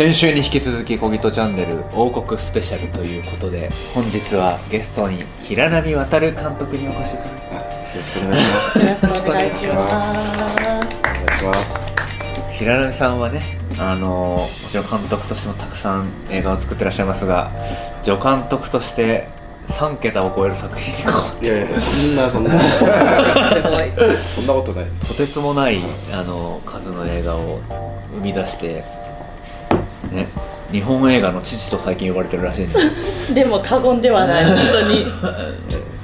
[0.00, 9.04] 先週に引き続き小木とチャンネル王国スペシャルということで本日はゲストに平波渡監督にお越しいただきまよろしくお願いします。
[9.04, 9.76] よろしくお願いします。
[9.76, 11.74] お願いします。
[11.74, 17.52] す平波さんはねあのもちろん監督としてもたくさん映画を作ってらっしゃいますが
[18.02, 19.28] 助監督として
[19.66, 23.92] 3桁を超える作品に関わっていやいや、そんな、そんな、すごい。
[24.34, 24.86] そんなことない。
[25.06, 25.76] とてつもない
[26.14, 27.60] あの数の映画を
[28.14, 28.82] 生み出して
[30.10, 30.28] ね
[30.72, 32.92] 日本映画の父と最近呼ばれてるらしいんですよ
[33.34, 34.44] でも過言ではない。
[34.46, 35.06] 本当に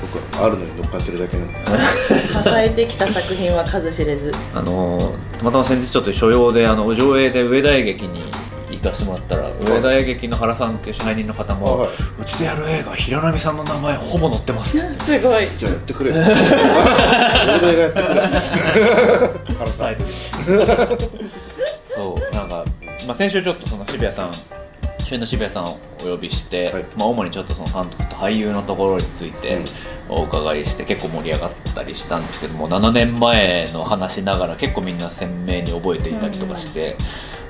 [0.00, 2.32] 僕はあるのに乗っかってるだけなんです。
[2.32, 4.30] 支えてきた作品は数知れず。
[4.54, 4.98] あの
[5.38, 8.30] たまたま先日ちょっと所用であの上映で上田演劇に
[8.70, 11.88] 行かせてもらったら上田演劇の原さんっていう支配人の方も、はい
[12.20, 15.48] うちでやる映画平波さんの名前ほぼ載ってますすごい。
[15.58, 16.10] じゃあやってくれ。
[16.10, 16.40] 俺がやって
[17.60, 19.54] くれ。
[19.54, 19.90] 腹さサ
[23.06, 24.30] まあ、先週ちょっとその渋谷さん
[25.06, 26.82] 主演の渋谷さんをお呼びして、はい。
[26.98, 29.60] まあ、主にちょっとその監督と俳優のところについて
[30.08, 36.96] お伺いして結構盛り上がったりしたんですけども7年前の話ながら結構みんな鮮明に覚えていたりとかして、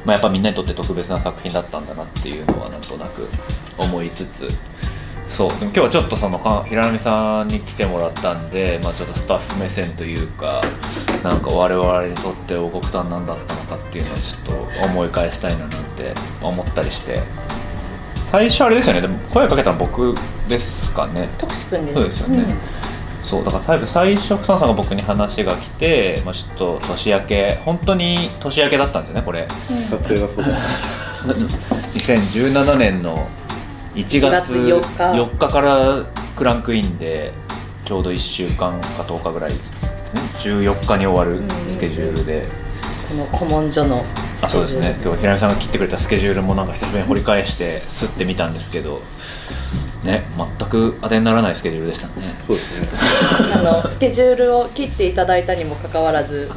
[0.05, 3.27] まあ、やっぱみんなにとって特別な作品だったんだなっていうのはなんとなく
[3.79, 4.49] 思いつつ
[5.29, 10.63] そうでも今日はちょっとそのか平波さんに来てもらったんで、まあ、ちょっとスタッフ目線というか
[11.23, 17.23] なんか我々にとって王国団何だったのかっていうのをちょっと思い返したいななんて思ったりして
[18.31, 20.15] 最初あれですよねでも声かけたの僕
[20.49, 21.95] ですかね徳志くんです。
[21.95, 22.55] そうですよね
[23.25, 29.77] そうだから多分最初草野さんが僕に話が来て、まあ、ちょっと年明け本当に年明けだったんですよねこれうん。
[29.79, 30.57] うん撮影がそうだ。
[31.27, 33.27] 2017年の
[33.97, 34.89] 1月1月4日。
[35.19, 36.05] 4日から
[36.37, 37.33] クランクインで
[37.87, 39.51] ちょうど1週間か10日ぐらい。
[39.51, 40.21] ですね
[40.63, 42.47] 14日に終わるスケジュールで、
[43.09, 44.05] この古文書の
[44.43, 44.99] あそうですね。
[45.03, 49.01] 今日平井さんが切ってくれたスケジュールもなんか久しぶりに掘り返してすってみたんですけど
[50.05, 52.35] ね全く当てにならないスケジュールでしたね。
[52.47, 52.89] そうですね。
[53.55, 56.51] あのスケジュールを切っていただいたにもかかわらず、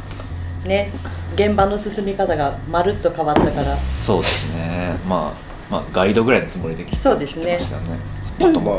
[0.66, 0.92] ね、
[1.34, 3.76] 現場の進み方がまるっと変わったから。
[3.76, 4.94] そうですね。
[5.08, 7.98] まあまあガイドぐらいのつもりで切ってそうですねましたね
[8.38, 8.76] もとまあ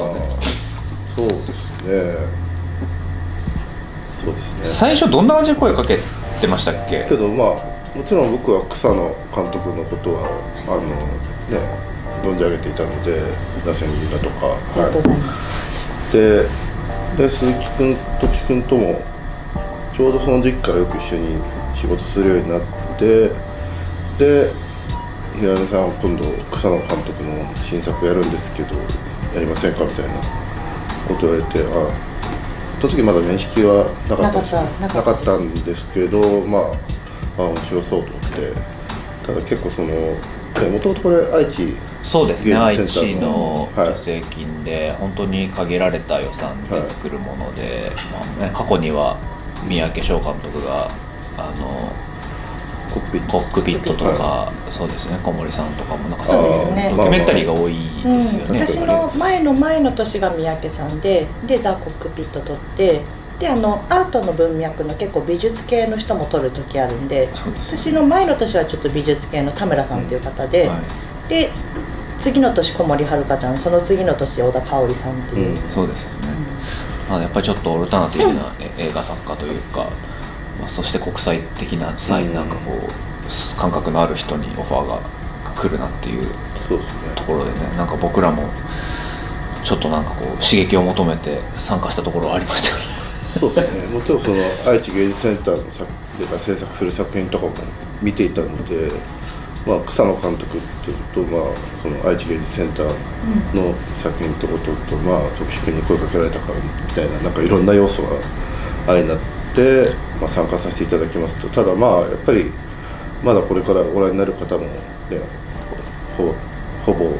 [1.15, 2.41] そうですね。
[4.23, 4.65] そうですね。
[4.65, 5.99] 最初どんな感じで声かけ
[6.39, 7.05] てましたっけ？
[7.09, 10.29] けどまあもちろん僕は草野監督のことは
[10.67, 10.81] あの
[11.49, 11.59] ね
[12.23, 13.19] 存じ上げていたので
[13.65, 16.13] 打線銀河とか、ありがとうございます。
[16.13, 16.45] で
[17.17, 19.01] で鈴木君時君とも
[19.91, 21.41] ちょうどその時期からよく一緒に
[21.75, 22.61] 仕事するようになっ
[22.97, 23.29] て
[24.17, 24.51] で
[25.39, 28.75] 平山さん今度草野監督の新作やるんですけど
[29.33, 30.13] やりませんかみたいな
[31.07, 32.11] こと言われてあ
[32.79, 34.55] その時まだ面識はなかったんです。
[34.55, 34.95] よなかった。
[34.97, 38.53] なかったんですけどまああ面白そうと思って
[39.25, 42.51] ただ結構そのもともとこれ愛知そうですね。
[42.51, 49.17] 芸愛知の助成金で本当に限られた予算で作るもので、まあね、過去には
[49.67, 50.89] 三宅翔監督が
[51.37, 51.91] あの
[52.91, 53.31] コックピット。
[53.31, 56.89] コックピットとか、そうですね小森さんとかもなんかそうですね。
[56.89, 63.01] ドキュメンタリーが多いですようん、ね、私の前の前の年が三宅さんででザ・コックピット撮って
[63.39, 71.29] であのアートの文脈の結構美術系の人も撮る時あるんでそうです私の前の年はちょっと美術系の田村さんという方で、はい。
[71.29, 71.51] で
[72.19, 76.03] 次の年小森遥ちゃんその次の年小田香織さんっていう、うんそうです。
[76.03, 76.17] よね、
[77.09, 79.89] まあ、やっぱりちょっとオルタナティブなえ映画作家というか、
[80.61, 82.33] まあ、そして国際的な際うん。
[82.33, 85.01] なんかこう感覚のある人にオファーが
[85.55, 86.23] 来るなっていう
[87.15, 88.49] ところでねなんか僕らも
[89.63, 92.83] ちょっとなんかこう刺激を求めて参加したところはありましたよね。
[93.39, 95.87] そうですね、 もちろんその愛知芸術センターの作
[96.19, 97.53] で制作する作品とかも
[98.01, 98.91] 見ていたので、
[99.65, 100.57] まあ、草野監督
[101.13, 101.41] と、まあ、
[101.81, 102.87] その愛知芸術センター
[103.55, 108.09] の作品とことと、まあ、徳志君に声かけられたからみたいな、なんかいろんな要素が
[108.87, 109.40] 相なって、
[110.19, 112.51] まあ、参加させていただきますと、ただまあ、やっぱり、
[113.23, 115.19] まだこれからご覧になる方も、ね、
[116.17, 116.33] ほ
[116.85, 117.11] ほぼ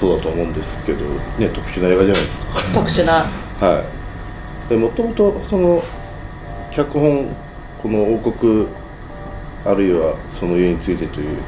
[0.00, 1.04] そうだと思うんですけど、
[1.38, 2.46] ね、特殊な映画じゃないですか。
[2.74, 3.26] 特殊な。
[3.60, 3.82] は
[4.66, 5.82] い、でもともとその
[6.70, 7.34] 脚本
[7.82, 8.68] この王国
[9.64, 11.38] あるいはその家についてという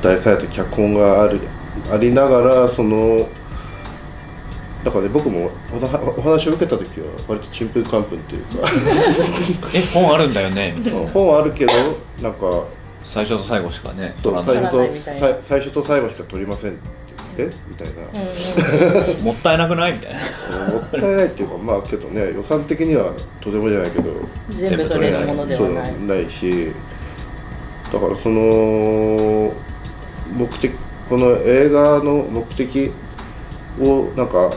[0.00, 1.40] 題材と脚本がある
[1.92, 3.28] ありながらその
[4.84, 5.50] だからね僕も
[6.16, 8.68] お話を受けた時は割とちんぷんかんぷんというか。
[9.74, 11.06] え本あるんだよねみたいな。
[11.10, 11.72] 本はあるけど
[12.22, 12.64] なんか
[13.04, 14.88] 最初と最後しかね最初と
[15.42, 16.80] 最初と最後しか撮りませんって
[17.38, 19.22] えみたいな。
[19.22, 20.18] もったいなくないみたいな。
[20.72, 24.10] もったいないっていうかまあけどね予算的にはとてもじゃないけど
[24.48, 25.86] 全部取れるものではない。
[25.86, 26.72] そうないし
[27.92, 29.52] だからその
[30.32, 30.72] 目的
[31.08, 32.92] この映画の目的
[33.80, 34.50] をなんか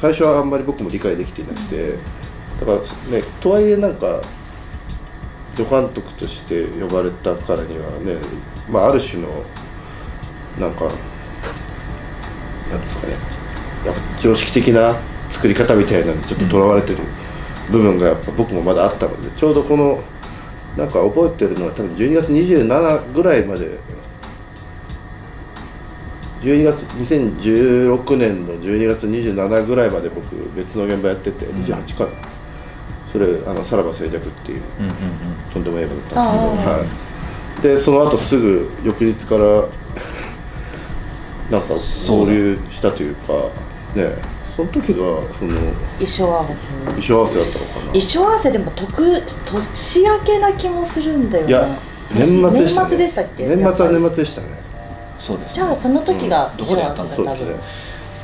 [0.00, 1.94] 最初はあんまり僕も理解できていなくて
[2.60, 4.20] だからねとはいえなんか
[5.56, 8.16] 助監督として呼ばれたからにはね、
[8.70, 9.28] まあ、ある種の
[10.58, 10.88] なんか
[12.70, 13.14] なんですかね
[13.84, 14.94] やっぱ常識的な
[15.30, 16.98] 作り方みたいなのにちょっととらわれてる
[17.70, 20.02] 部分がやっぱ僕もまだあったのでちょうどこの
[20.76, 23.78] なんか覚えてるのは多分12月27ぐらいまで
[26.42, 32.08] 12月2016年の12月27ぐらいまで僕別の現場やってて28か、
[33.12, 34.92] それあのさらば静寂っていううんうん
[35.52, 36.84] とんでもない映画だったん
[37.58, 39.64] ですけど、はい、でその後すぐ翌日から
[41.50, 41.74] なんか
[42.08, 43.32] 合流したというか
[43.94, 44.38] ね。
[44.58, 44.96] その時が
[45.38, 45.54] その
[46.00, 47.80] 衣装合わせ衣装合わせだったのかな。
[47.86, 49.22] 衣装合わせでも特
[49.54, 51.50] 年明けな気もするんだよね。
[51.50, 51.64] いや
[52.12, 53.46] 年末でした、ね、年末でしたっけ？
[53.46, 54.67] 年末は年末でしたね
[55.18, 57.54] そうですじゃあその時がどこでやったんだそうですね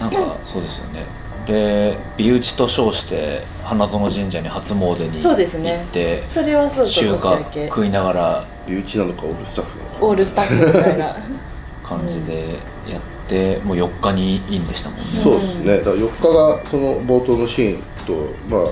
[0.00, 1.06] なんかそうですよね。
[1.46, 7.38] で美打ちと称して花園神社に初詣にそうです行ねってそれはそう中華
[7.68, 8.46] 食いながら。
[8.66, 10.06] 身内なのかオールスタッフなのか。
[10.06, 11.16] オールスタッフみたいな。
[11.84, 12.56] 感じで
[12.88, 15.04] やって、もう4日にいいんでしたもんね。
[15.22, 15.78] そうですね。
[15.78, 18.68] だから4日がその冒頭のシーンと、まあ、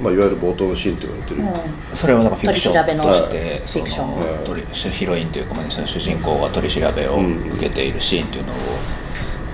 [0.00, 7.50] まあいわゆる冒頭のシーンと言われてる、うそれはなんかフィクション取り調べのとしてフィクションその取りヒロインというか、まあその主人公が取り調べをうん。
[7.50, 8.56] 受けているシーンというのを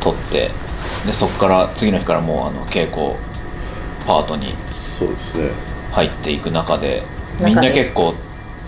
[0.01, 0.51] 撮って
[1.05, 3.17] でそこから次の日からもうあの稽古
[4.07, 5.51] パートにそうですね。
[5.91, 7.03] 入っていく中で
[7.41, 7.49] 中で。
[7.49, 8.15] みんな結構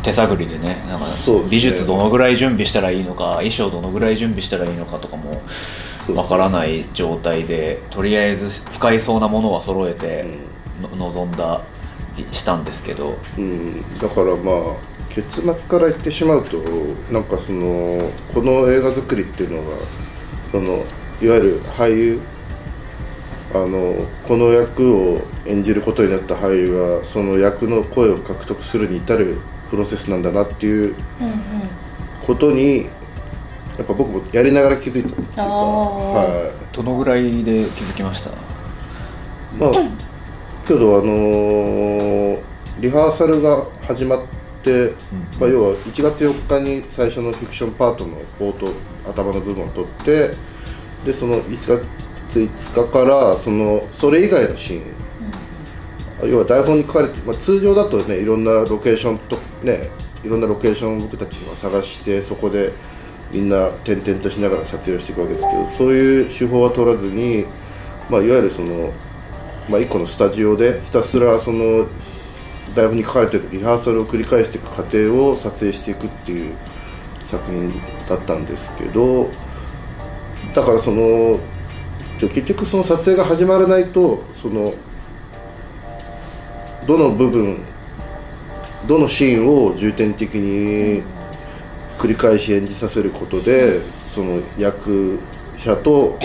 [0.02, 1.06] 手探りでねなんか
[1.50, 5.42] 美術どのぐらい準備したらいいのか衣装どのぐらい準備したらいいのかとかも
[6.14, 10.30] わからない状態でとりあえず使いそうなものは揃えてうん。
[10.30, 10.57] の
[10.96, 11.62] 望んだ
[12.16, 13.19] りしたんですけど。
[13.36, 16.58] うん、だからまあ結末から言ってしまうと
[17.10, 19.76] なんかそのこの映画作りっていうのが
[20.52, 20.84] その
[21.20, 22.20] いわゆる俳優
[23.52, 29.38] あのこの役を演じることになった俳優がその役の声を獲得するに至る
[29.70, 31.34] プロセスなんだなっていううんうん。
[32.22, 32.84] ことに
[33.78, 35.48] やっぱ僕もやりながら気づいたっていうか、あー。
[35.48, 38.30] はい、どのぐらいで気づきました？
[39.58, 39.70] まあ、
[40.69, 42.49] けどあのー
[42.81, 44.26] リハーサルが始まっ
[44.62, 44.93] て、
[45.41, 48.69] まあ、要は1月4日に最初のフィクションパートの冒頭
[49.05, 50.31] 頭の部分を取って
[51.05, 51.59] でその1
[52.31, 54.82] 月5日からそのそれ以外のシーン。
[56.25, 59.88] 要は台本に書かれて、まあ、通常だとねいろんなロケーションとね
[60.25, 62.73] いろんなロケーションを僕たちが探してそこで
[63.32, 67.44] みんな転々としながら撮影をしていくわけですけどそういう手法は取らずに、
[68.11, 68.93] まあ、いわゆるその、
[69.69, 71.87] まあ、1個のスタジオでひたすらその
[72.75, 76.55] 台本に書かれてるリハーサルを繰り返していく過程を撮影していくっていう
[77.26, 77.73] 作品
[78.09, 79.31] だったんですけど
[80.55, 81.38] だからその
[82.20, 84.73] 結局その撮影が始まらないとその
[86.87, 87.64] どの部分
[88.87, 91.03] どのシーンを重点的に
[91.99, 95.19] 繰り返し演じさせることでその役
[95.59, 96.19] 者と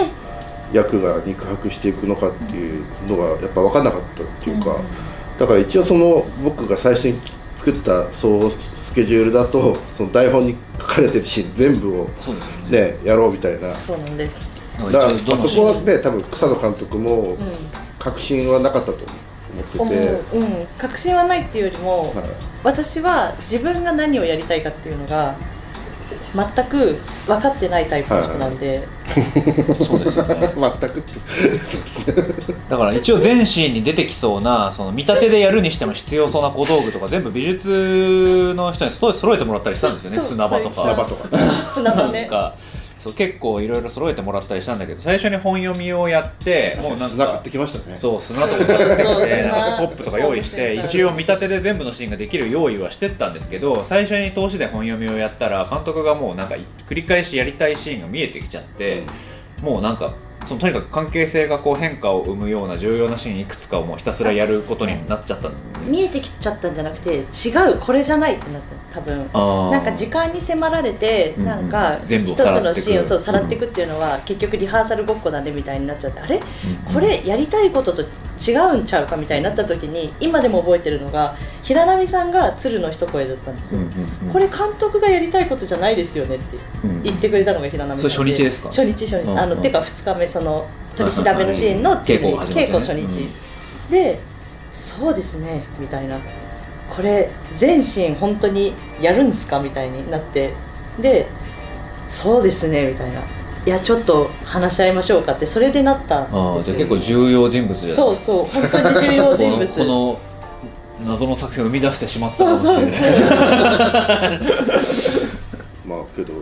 [0.73, 4.79] 役が肉薄していくのかっていうのがやっぱ分かんなかったっていうか
[5.37, 7.19] だから一応その僕が最初に
[7.55, 12.05] 作った総スケジュールだとその台本に書かれてるシーン全部を
[12.69, 12.91] ね。
[12.93, 13.73] ねやろうみたいな。
[13.73, 14.51] そうなんです。
[14.77, 17.37] だだからそこはね多分草野監督もうん。
[17.99, 20.59] 確信はなかったと思ってて、思う。
[20.59, 20.67] うん。
[20.77, 22.25] 確信はないっていうよりも、はい。
[22.63, 25.37] 私は自分が何をやりたいかっていうのが
[26.35, 26.97] 全く
[27.27, 28.87] 分かってないタイプの人なんで、
[29.75, 30.39] そうですよね。
[30.39, 31.03] 全く
[32.67, 40.27] だから一応全シーンに出てきそうなその見立てでやるにしても必要そうな小道具とか全部美術の人に揃えてもらったりしたんですよね。
[40.27, 40.75] 砂場とか。
[40.75, 41.37] 砂場とか
[41.73, 42.27] 砂場ね。
[42.27, 42.55] か
[43.03, 47.97] そう結構いろいろ揃えてもらったりしたんだけど最初に本読みをやってもうなんか砂買ってきましたね。
[47.97, 56.55] そう砂とか買ってきてなんか砂コップとか用意して一応見立てで全部のシーンができる用意はしてったんですけど最初に投資で本読みをやったら監督がもうなんか
[56.87, 59.03] 繰り返しやりたいシーンが見えてきちゃって、
[59.61, 60.13] もうなんか
[60.47, 65.57] そのとにかく関係性がこう変化を生むような重要なシーンいくつかをもうひたすらやることになっちゃったんで、
[65.87, 67.21] 見えてきちゃったんじゃなくて違
[67.71, 69.17] うこれじゃないってなった多分。
[69.71, 76.35] なんか時間に迫られてうんなんか一つのシーンをそうさらっていくっていうのは結局リハーサルごっこだねみたいになっちゃってあれ？
[76.35, 76.39] う
[76.91, 76.93] ん。
[76.93, 78.05] これやりたいことと
[78.45, 84.33] 違うんちゃうかみたいになった時に今でも覚えてるのが平波さんが鶴の一声だったんですよ、うんうんうん。
[84.33, 87.03] これ監督がやりたいことじゃないですよねってうん。
[87.03, 88.09] 言ってくれたのが平波さんで。
[88.09, 88.69] それ初日ですか？
[88.69, 89.23] 初日初日。
[89.23, 89.39] うんうん。
[89.39, 93.27] あのてか2日目その取り調べのシーンの稽古が稽古初始まってね
[93.87, 93.91] 日。
[93.91, 94.19] で
[94.73, 96.19] そうですねみたいな。
[96.89, 99.59] これ全シーン本当にやるんですか？
[99.59, 100.53] みたいになって。
[100.99, 101.27] で
[102.07, 103.23] そうですねみたいな
[103.65, 106.53] いやちょっと話し合いましょうかってそれでなったんですよ。
[106.55, 107.95] ああじゃあ結構重要人物じゃない。
[107.95, 109.67] そうそう本当に重要人物。
[109.67, 110.19] このこの
[111.07, 112.57] 謎の作品を生み出してしまった まあ
[116.15, 116.33] けど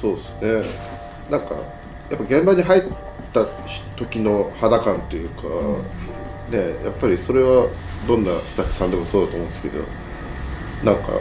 [0.00, 0.32] そうです
[0.64, 0.70] ね。
[1.30, 1.54] なんか
[2.10, 2.82] やっぱ現場に入っ
[3.32, 3.46] た
[3.96, 5.42] 時の肌感というか、
[6.50, 7.68] ねやっぱりそれは
[8.08, 9.84] どんなスタッフさんでもそうだと思うんですけど
[10.82, 11.12] なんか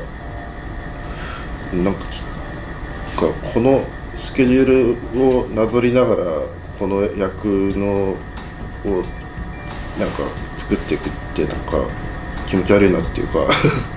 [1.74, 2.01] なんか
[3.54, 3.84] この
[4.24, 6.26] スケジュールをなぞりながら
[6.78, 8.16] この役の
[8.86, 9.04] を
[10.00, 10.24] なんか
[10.58, 11.88] 作っていくってなんか
[12.48, 13.48] 気持ち悪いなっていうか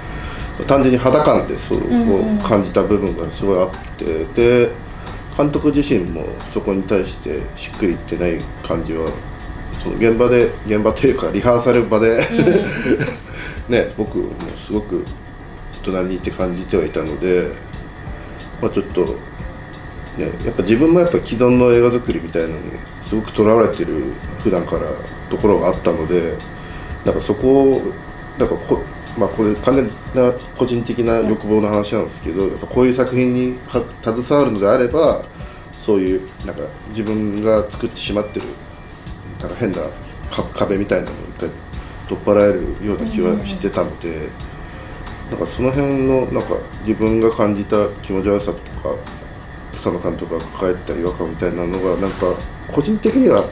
[0.67, 4.71] 単純に肌感でそうを感じた部分がすごいあってで
[5.37, 9.09] 監督自身もそこに対してしっくりいってない感じは
[9.83, 12.21] その現場で現場というかリハーサル場で
[13.69, 15.05] ね僕もすごく
[15.83, 17.51] 隣にいて感じてはいたので、
[18.61, 19.05] まあ、ちょっと、
[20.19, 22.61] ね、やっぱ自分もやっぱ既存の映画作りみたいなのに
[23.01, 24.93] すごくとらわれてる普段から
[25.31, 26.37] ところがあったので
[27.07, 27.95] なんかそこを
[28.39, 28.83] なんかこ
[29.19, 35.25] まあこれ完全な個人的な欲望の話なんですけどやっぱこういう作品にか携わるのであれば
[35.73, 38.47] そういうなんか自分が作ってしまってる
[39.41, 39.79] なんか変な
[40.31, 41.51] か壁みたいなのを一回
[42.09, 44.29] 取っ払えるような気はしてたので、
[45.31, 48.97] なんかその辺のなんか自分が感じた気持ち悪さとか
[49.83, 52.27] 草野監督が抱えた違和感みたいなのがなんか
[52.69, 53.43] 個人的には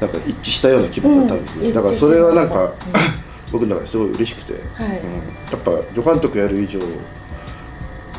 [0.00, 2.74] なんか一致したような気分だったんですね、うんだからそれはなんか、
[3.50, 5.00] 僕の中ですごい嬉しくて、はい。
[5.00, 6.80] うん、やっぱ助監督やる以上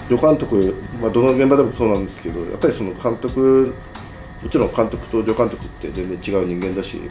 [0.09, 3.73] 助監督、まあ、どの現場でもそうなんですけどやっぱりその監督
[4.41, 7.01] もちろん監督と助監督って全然違う人間だし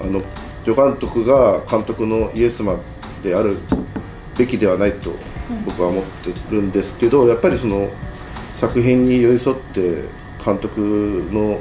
[0.00, 0.22] あの
[0.64, 2.78] 助監督が監督のイエスマン
[3.22, 3.58] である
[4.38, 5.14] べきではないと
[5.66, 7.90] 僕は思ってるんですけど、やっぱりその
[8.58, 10.02] 作品に寄り添って
[10.44, 10.80] 監督
[11.30, 11.60] の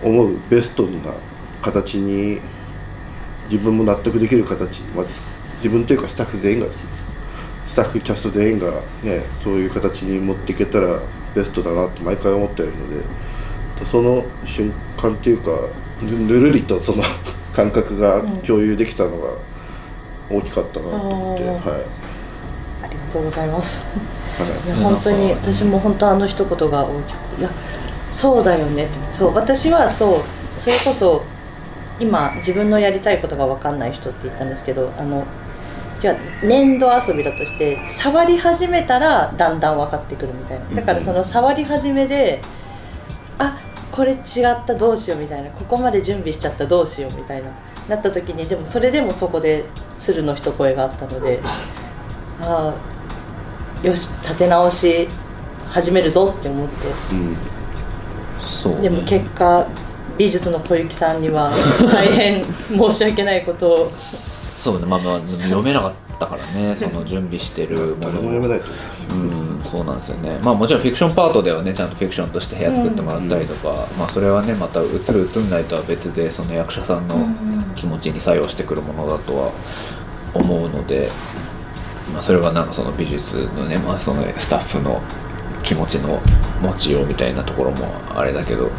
[0.00, 1.12] 思うベストな
[1.60, 2.40] 形に
[3.50, 5.06] 自分も納得できる形、まあ、
[5.56, 6.90] 自分というかスタッフ全員がですね
[7.66, 11.00] スタッフキャスト全員がねそういう形に持っていけたら
[11.34, 13.00] ベストだなと毎回思っているの
[13.80, 15.50] でその瞬間っていうか
[16.00, 17.02] ぬぬるりとその
[17.52, 19.36] 感覚が共有できたのが
[20.30, 21.54] 大きかったなと思って、うん。
[21.54, 21.84] はい、
[22.84, 23.84] ありがとうございます
[24.44, 27.50] いはや本当に私も本当あの一言が大きくいや
[28.10, 28.88] そうだよね。
[29.12, 31.22] そう私はそうそれこそ
[32.00, 35.24] 今自分のやりたいことが分かんない人って言ったんですけどあの
[36.00, 40.76] じゃあ粘土遊びだとして触り始めたらだんだん分かってくるみたいな。
[40.76, 42.40] だからその触り始めで
[43.38, 43.58] あ
[43.90, 45.50] これ違ったどうしようみたいな。
[45.50, 47.50] ここまで準備しちゃったどうしようみたいな。
[47.88, 49.64] なった時にでもそれでもそこで
[49.96, 51.40] 鶴の一声があったので
[52.42, 52.74] ああ
[53.82, 55.08] よし立て直し
[55.68, 57.14] 始めるぞって思って。
[57.14, 57.36] いうん。
[58.40, 59.66] そうでも結果
[60.16, 61.52] 美術の小雪さんには
[61.92, 63.92] 大変申し訳ないことを。
[63.96, 64.86] そうね。
[64.86, 66.74] まあまあ読めなかったからね。
[66.76, 77.14] その準備してるも誰のも読めないと思いますよ、うん、そうなんですよね、まあ、もちろんフィクションパートではねちゃんとフィクションとして部屋作ってもらったりとか、まあ、それはねまた映る映んないとは別でその役者さんの
[77.76, 79.52] 気持ちに作用してくるものだとは
[80.34, 81.08] 思うので、
[82.12, 85.02] まあ、それはなんかその美術のね、まあ、そのスタッフの
[85.62, 86.20] 気持ちの
[86.62, 88.70] 持ちようみたいなところもあれだけど、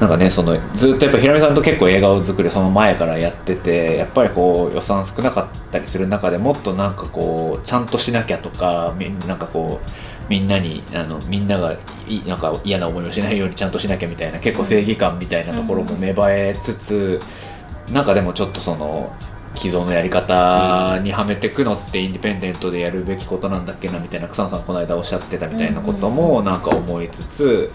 [0.00, 9.90] なんかねそのずっとやっぱ平見さんと結構映画を作りその前からやっててやっぱりこう予算少なかったりする中でもっとなんかこうちゃんとしなきゃとかみなんかこう
[10.28, 11.76] みんなにあのみんなが
[12.06, 17.20] いなんか嫌な思いをしないようにちゃんとしなきゃみたいな結構正義感みたいなところも芽生えつつ、
[17.92, 19.14] なんかでもちょっとその
[19.56, 27.72] 既存のやり方にはめていくのってインディペンデントでやるべきことなんだっけなみたいな草野さんこの間おっしゃってたみたいなこともなんか思いつつ。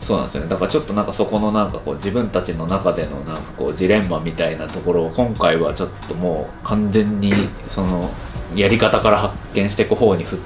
[0.00, 7.32] そうなんですよねだからちょっとなんかそこのなんかこう自分たちの中でのなんかこうジレンマみたいなところを今回はちょっともう完全に
[7.70, 8.10] その
[8.54, 10.38] やり方から発見していく方に振っ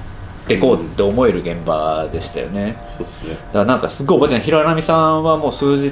[0.47, 2.77] てこうって思える現場でしたよね。
[2.97, 5.89] そうですねだからなんかすごい覚えてない平波さんはもう数日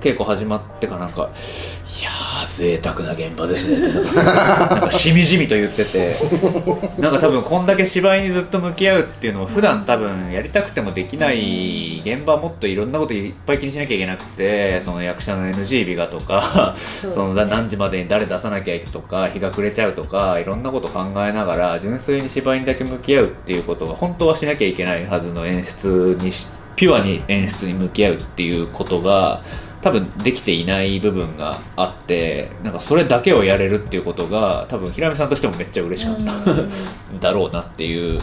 [0.00, 1.28] 稽古始まってかなんか
[2.02, 6.16] 「やー贅沢な現場ですね」ってなんかしみじみと言ってて。
[6.98, 17.14] なんか多分こんだけ芝居にずっと向き合うっていうのを普段多分やりたくてもできない現場はもっといろんなこといっぱい気にしなきゃいけなくてその役者の NG 日がとかそね。
[17.14, 29.42] そのだ何時までに誰出さなきゃいけとか日が暮れちゃうとかいろんなこと考えながら純粋に芝居にだけ向き合うっていうことが本当はしなきゃいけないはずの演出にしピュアに演出に向き合うっていうことが
[29.82, 36.70] 多分できていない部分があってなんかそれだけをやれるっていうことが多分平見さんとしてもめっちゃ嬉しかった、うん。
[37.20, 38.18] だろうなっていう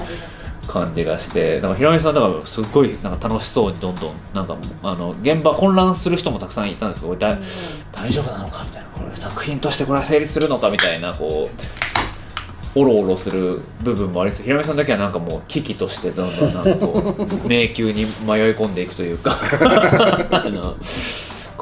[0.68, 1.62] 感じがして。
[1.62, 7.38] だからひろみさんだからすごいなんか楽しそうにどんどんなんかあの現場混乱する人もたくさんいたんですけどだ
[7.94, 19.38] 大丈夫なのかみたいなこれ作品としてこれは成立するのかみたいなこうおろおろする部分もありつつひろみさんだけはなんかもう危機としてどんどんなんかこう 迷宮に迷い込んでいくというか。
[20.32, 20.76] あの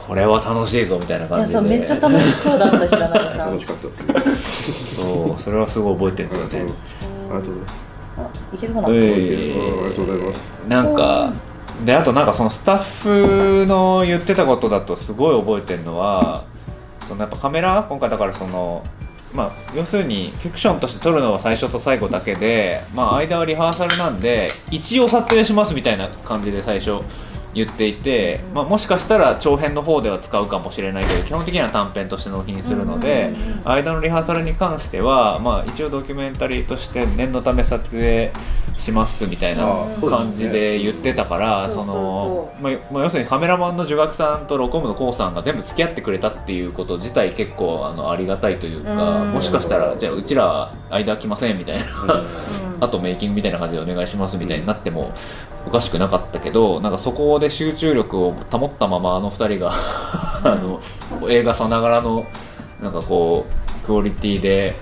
[0.08, 1.60] これは楽しいぞみたいない感やじで。
[1.60, 3.38] そうめっちゃ楽しそうだった平永さん。
[3.38, 4.14] 楽しかったですね
[4.96, 6.74] そうそれはすごい覚えてるんですよね
[7.30, 7.84] ありがとうございます。
[8.16, 10.54] あいけるかな、ういありがとうございます。
[10.68, 11.34] なんか
[11.86, 12.84] であとなんかそのスタッ
[13.64, 16.44] フの言ってたことだとすごい覚えてるのは
[17.08, 18.84] そのやっぱカメラ今回だからその
[19.34, 27.00] まあ要するにフィクションとして撮るのは最初と最後だけでまあ間はリハーサルなんで一応撮影しますみたいな感じで最初
[27.54, 33.34] 言っていて、まあ、もしかしたら長編の方では使うかもしれないけど基本的には短編として納品するので、
[33.66, 38.32] 間のリハーサルに関しては、まあ、一応ドキュメンタリーとして念のため撮影
[38.78, 39.64] しますみたいな
[40.10, 49.32] 感じで言ってたからそのま要するにカメラマンの受学さんとロコムの k o さんが全部付き合ってくれたっていうこと自体結構あのありがたいというかうん。
[49.32, 52.84] もしかしたらじゃあうちら間空きませんみたいなうん。
[52.84, 55.14] あとメイキングみたいな感じでお願いしますみたいになっても
[55.66, 59.74] おかしくなかったけどなんかそこで集中力を保ったままあの2人が
[60.44, 60.82] あの
[61.30, 62.26] 映画さながらの
[62.82, 64.76] なんかこうクオリティで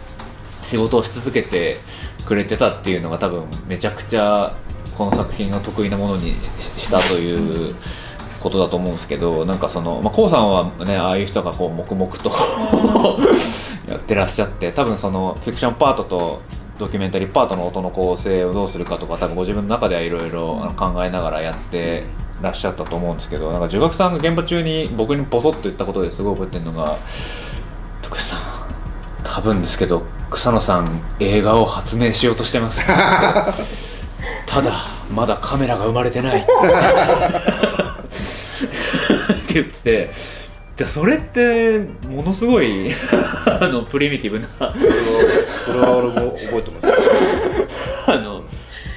[0.62, 1.78] 仕事をし続けて
[2.26, 4.56] くれてたっていうのが多分めちゃくちゃ
[4.98, 6.36] この作品を得意なものに
[6.78, 7.76] ししたという
[8.42, 12.32] ことだと思うんですけどなんかその、まあ、こうさんはねああいう人がこう黙々と
[13.88, 16.42] やってらっしゃって多分そのフィクションパートと
[16.80, 22.04] ドキュメンタリーパートの音の構成をどうするかとか多分ご自分の中ではいろいろ考えながらやって
[22.42, 26.98] らっしゃったと思うんですけどなんか受学さんが現場中に僕にボソッと言ったことですごい覚えてるのが
[28.02, 28.40] 「徳さん
[29.24, 32.86] 多分ですけど草野さん映画を発明しようとしてます」
[34.48, 36.46] ただまだカメラが生まれてない」っ
[39.48, 40.12] て言ってて
[40.78, 42.92] でそれってものすごい
[43.46, 44.48] あのプリミティブな。
[44.48, 44.74] これは
[45.68, 46.88] これは俺も覚えてます。
[48.08, 48.42] あの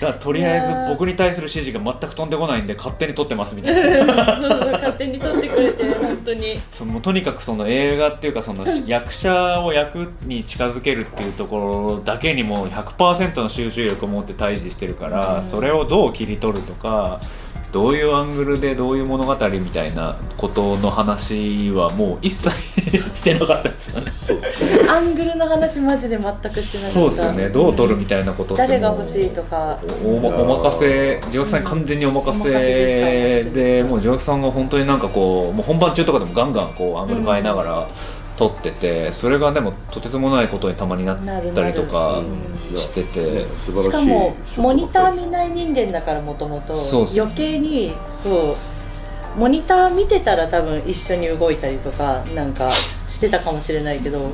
[0.00, 4.26] だとりあえず僕に対する指示が全く飛んでこないんで勝手に撮ってますみたいな。
[4.36, 6.60] そうそう勝手に撮ってくれて本当に。
[6.72, 15.48] そのとにかくその映画っていうかその役者を役に近づけるっていうところだけにもう100%の集中力を持って対峙してるから、うん。
[15.48, 17.20] それをどう切り取るとか
[17.74, 22.50] どういうアングルでどういう物語みたいなことの話はもう一切
[23.16, 23.96] してなかったです。
[23.96, 24.12] よね。
[24.88, 27.00] アングルの話マジで全くしてなかった。
[27.00, 29.80] そうですよねどう撮るみたいなことって誰が欲しいとか。
[30.04, 31.20] おおお任せ。
[31.32, 37.88] 地獄さんに完全にお任せせでもう地獄さんが本当になんかこうもう本番中とかでもガンガンこうアングル変えながら
[38.36, 43.44] 撮っててそれがでもとてつもないことにたまになったりとかうんしてて。
[43.64, 46.74] しかもモニター見ない人間だからもともと
[47.14, 48.54] 余計にそう。
[49.38, 52.70] モニター見てたら多分一緒に動いたりとかなんか
[53.08, 54.30] してたかもしれないけど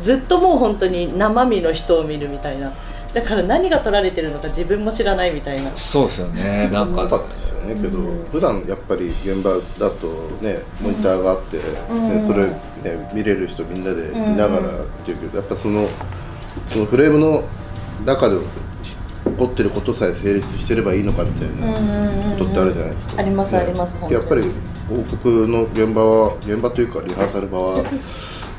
[0.00, 2.72] ずっともう本当に生身の人を見るみたいな。
[3.12, 5.74] だから何が撮られてるのか自分も知らないみたいな。
[5.76, 6.68] そうですよね。
[6.72, 7.74] なんなかかったですよね。
[7.74, 8.24] けど、うん。
[8.32, 10.08] 普段やっぱり現場だと
[10.44, 11.58] ねモニターがあって、
[11.90, 12.08] うん。
[12.08, 12.44] ね、それ、
[12.84, 15.88] ね、見れる人みんなで見ながらっていうけどやっぱその
[16.68, 17.44] そのフレームの
[18.04, 21.72] 中で起こってることさえ成立してればいいのかみたいな
[22.36, 23.58] ことってあるじゃないですか、ありますね。
[23.58, 24.42] ありますやっぱり
[24.88, 27.82] 報告の現場は現場というかリハーサル場は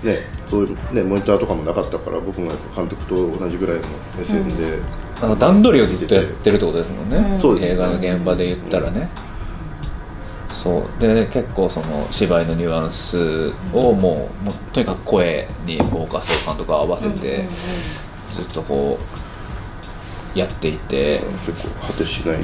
[0.03, 3.83] ねそういうねモニターとかもなかったから僕もやっぱ監督と同じぐらいの
[4.17, 4.79] 目線で、
[5.21, 7.39] あの段取りをずっとやってるってことですもんね、うん。
[7.39, 7.73] そうです。
[7.73, 9.09] 映画の現場で言ったらね、
[10.65, 10.99] そう。
[10.99, 17.45] で結構その芝居のニュアンスをもうもうとにかく声にフォーカスを監督は合わせて、
[18.33, 18.97] ずっとこ
[20.35, 22.43] うやっていて、結構果てしない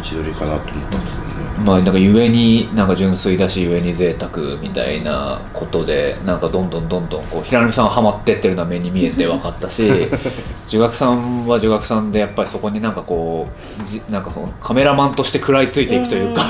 [0.00, 10.08] 道のりかなと思ったんですけどね、まあなんかゆえになんか純粋だしゆえに贅沢みたいなことでなんかどんどんどんどんこう平波さんがハマってってるのは目に見えて分かったし
[10.68, 16.44] 受学さんは受学さんでやっぱりそこになんかこうじなんかこうカメラマンとして食らいついていくというか、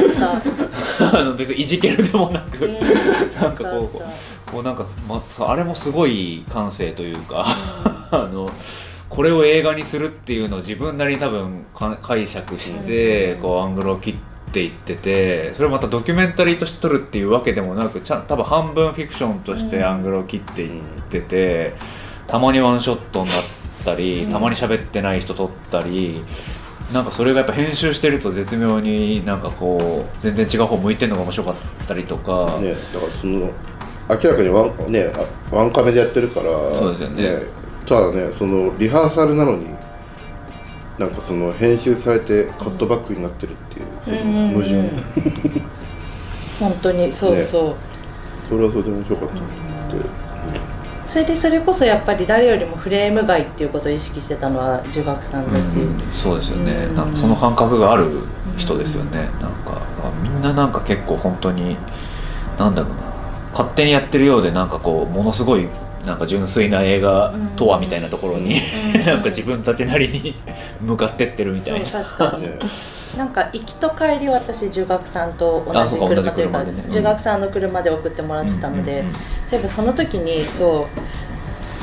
[1.38, 2.72] 別にいじけるでもなく、うん。
[3.40, 4.02] なんかこう。
[4.50, 7.46] こうなんか、ま、そうあれもすごい感性というか
[8.10, 8.48] あの
[9.08, 13.40] これを映画にするっていうのを自分なりに多分か解釈して、うん。
[13.42, 14.16] こうアングルを切っ
[14.52, 21.74] ていっててそれをまたドキュメンタリーとして撮るっていうわけでもなくちゃん多分半分フィクションとしてアングルを切っていってて、
[22.26, 23.34] たまにワンショットになっ
[23.84, 24.32] たり、うん。
[24.32, 26.22] たまに喋ってない人撮ったり。
[26.92, 33.50] なんかそれがやっぱ編集してると絶妙になんかこう全然違う方向いてるのが面白かったりとか、ね、だからその
[34.08, 35.12] 明らかにワン,、ね、
[35.50, 39.66] あワンカメでやってるからそうですよねただねそのリハーサルなのに
[40.98, 44.80] なんかその編集されてカットバックになってるっていうその矛盾、うん。
[44.80, 45.02] うんうん
[46.58, 47.76] 本当にそうそう、
[48.48, 49.44] それはそれで面白かったなっ
[49.90, 50.08] て、
[51.04, 56.96] それでそれこそやっぱり誰よりもフレーム外っていうことを意識してたのは儒学さんだし、うんそうですよね、うん。
[56.96, 58.22] なんかその感覚がある
[58.56, 59.82] 人ですよね、なんか
[60.22, 61.76] みんななんか結構本当に
[62.58, 63.02] なんだろうな。
[63.52, 65.68] 勝手にやってるようでなんかこうものすごい
[66.06, 68.60] なんか純粋な映画とはみたいなところに、
[68.94, 69.00] うん。
[69.04, 70.34] なんか自分たちなりに
[70.80, 71.86] 向かってってるみたいな。
[71.86, 72.38] 確か
[73.18, 79.14] なんか行きと帰り私儒学さんと同じ車というか同じ車でねうん儒学さんの車で送ってもらってたので、うんうんうん。
[79.14, 79.20] そ
[79.52, 81.00] ういえばその時にそう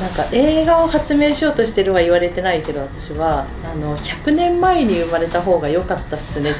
[0.04, 6.52] なんか映画を発明しようとしてるは言われてないけど私はあの100年前に生まれた方が良かったっすね。
[6.52, 6.54] っ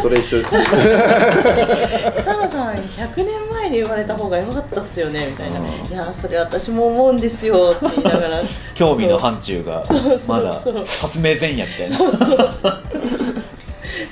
[0.00, 0.50] それ一緒です
[2.20, 5.26] 草野さん100年前に生まれた方が良かったっすよね。
[5.30, 5.58] みたいな。
[5.58, 8.42] うん「いやーそれ私も思うんですよ」って言いながら。
[8.76, 9.82] 興味の範疇が
[10.28, 10.52] まだ
[11.02, 11.98] 発明前夜みたいな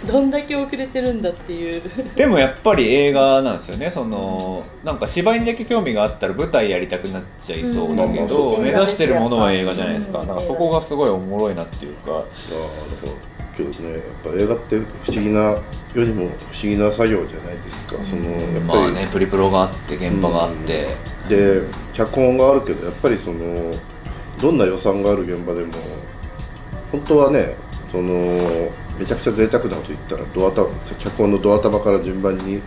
[0.08, 1.82] どんだけ遅れてるんだっていう。
[2.16, 3.90] でもやっぱり映画なんですよね。
[3.90, 8.64] そのなんか芝居にだけ興味があったら舞台やりたくなっちゃいそうだけど、うん。
[8.64, 10.28] 目指してるものは映画じゃないですか,、うん。
[10.28, 12.12] なんかそこがすごいおもろいなっていうか。
[12.12, 12.26] ああだか
[13.06, 15.58] らけどねやっぱ映画って不思議な
[15.92, 17.96] 世にも不思議な作業じゃないですか。
[18.02, 20.94] そのやっぱり、まあねプリプロがあって現場があって、
[21.28, 23.72] で脚本があるけどやっぱりその
[24.40, 25.72] どんな予算がある現場でも
[26.92, 27.56] 本当はね
[27.90, 30.64] そのめちゃくちゃ贅沢なこと言ったらドアタ
[30.96, 32.60] 脚本のドア玉から順番に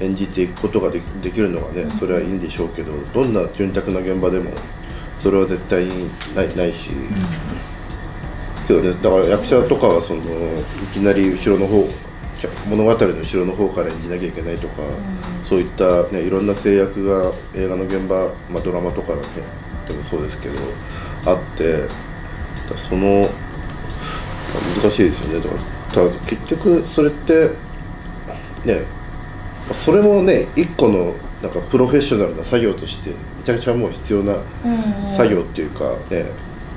[0.00, 4.50] 演じていくことができできるのがねそれはいいんでしょうけどどんな潤沢な現場でも
[5.16, 6.90] それは絶対にないないし、
[8.66, 10.24] けどねだから役者とかはそのい
[10.92, 11.86] きなり後ろの方
[12.68, 14.82] 物語の後ろの方から演じなきゃいけないとか、
[15.44, 19.22] そういった、ね、いろんな制約が映画の現場、まあ、ドラマとか、ね、
[19.86, 20.54] でもそうですけど
[21.26, 21.86] あって
[22.76, 23.28] その
[24.80, 25.44] 難しいですよね。
[25.44, 27.50] だから結局それって
[28.64, 28.84] ね
[29.72, 34.38] それもね一個のなんかプロフェッショナルな作業としてめちゃくちゃもう必要な
[35.14, 36.26] 作業っていうかね、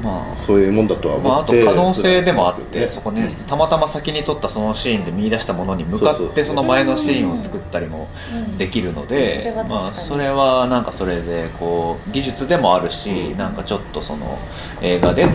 [0.03, 2.89] まあそういうもんだとはまあ、あと思って、可能性でもあって、ね。
[2.89, 8.07] そこねたまたま先に撮ったそのシーンで見出したものに向かってその前のシーンを作ったりも
[8.57, 13.37] できるのでまあそれはなんかそれでこう技術でもあるし、うん。
[13.37, 14.37] なんかちょっとその
[14.81, 15.25] 映画で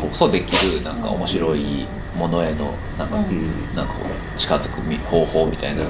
[0.00, 3.74] こそできるなんか面白いものへのなんか、うん。
[3.74, 5.82] なんかこう近づくみ方法みたいな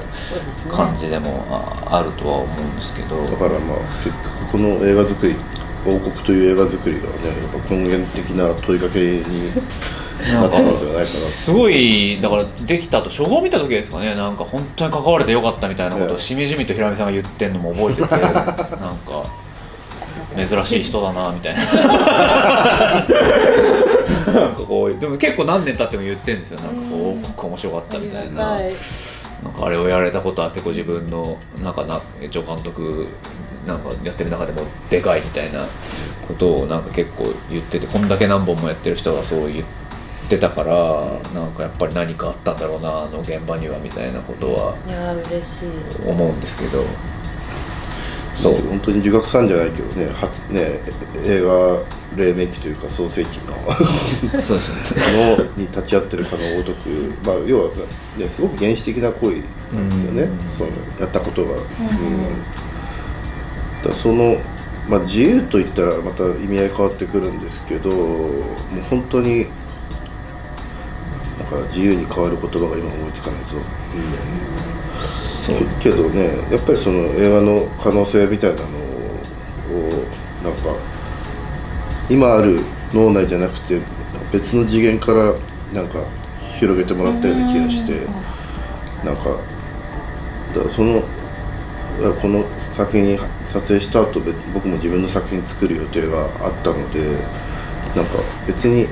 [0.71, 3.23] 感じでもああるとは思うんですけど。
[3.23, 5.35] だからまあ結局この映画作り
[5.87, 9.53] 王国という映画作りがねやっぱ根源的な問いかけに
[10.33, 14.15] なったのではないかなすごいだからできたと初号見た時ですかね。
[14.15, 19.23] なんか本当に関われてよかったみたいなことをええしみじみと平見さんが言ってんのも覚えてて なんか
[20.37, 21.63] 珍しい人だなみたいな。
[24.27, 26.61] なんかこうでも結構何年経っても言ってるんですよ。
[26.61, 28.57] なんかこううん王国面白かったみたいあな
[29.45, 32.01] なんかあれをやられたことは結構自分のなんかな
[32.33, 33.07] 助監督
[33.67, 35.67] なんかやってる中でもでかいみたいな
[36.27, 39.67] ことをなんか結構言っててこんだけ何本もやってる人がそう言っ
[40.29, 45.69] てたからなんかやっぱり何かあったんだろうなあの現場にはみたいなことはいやー嬉しい。
[46.09, 46.85] 思うんですけど
[48.37, 48.59] そう。
[48.59, 50.81] 本当に儒学さんじゃないけどね初ね
[51.25, 51.83] 映画
[52.17, 54.41] 黎明期というか創世期の。
[54.41, 55.37] そうですね。
[55.39, 56.89] のに立ち会ってるかのごとく、
[57.25, 57.71] まあ、要は、
[58.17, 59.43] ね、すごく原始的な行為
[59.75, 60.31] なんですよね、うん。
[60.51, 60.71] その
[61.01, 61.53] やったことが。
[61.53, 61.59] うん。
[63.85, 64.39] だその、
[64.89, 69.47] まあ、自由といったらまた意味合い変わってくるんですけどもう本当に
[71.39, 73.57] なんか自由に変わる言葉が今思いつかないぞ。
[75.47, 75.57] そう。
[75.81, 78.71] けけどねやっぱりその映画の可能性みたいなのを
[80.43, 80.75] なんか
[82.09, 82.61] 今ある
[82.93, 83.81] 脳内じゃなくて
[84.33, 85.35] 別の次元から
[85.73, 86.05] なんか
[86.59, 88.07] 広げてもらったような気がして
[89.05, 89.25] なんか
[90.55, 91.03] だからその
[92.21, 97.01] この作品撮影した後べ僕も自分の作品作る予定があったので
[97.95, 98.87] なんか別に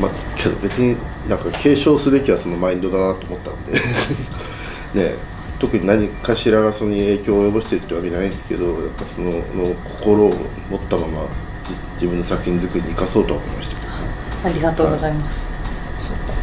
[0.00, 0.96] まあけど別に
[1.28, 3.78] なんか継承すべきはそのマインドだなと思ったんで
[4.94, 5.14] ね
[5.58, 10.32] 特に何かしらがそれに影響を及ぼしてるってわけじゃないんですけどやっぱそのの心を
[10.70, 11.26] 持ったまま
[11.64, 13.92] じ自分の作品作りに生かそうとは思いましたけど。
[13.92, 14.00] ね
[14.42, 15.46] ありがとうございます、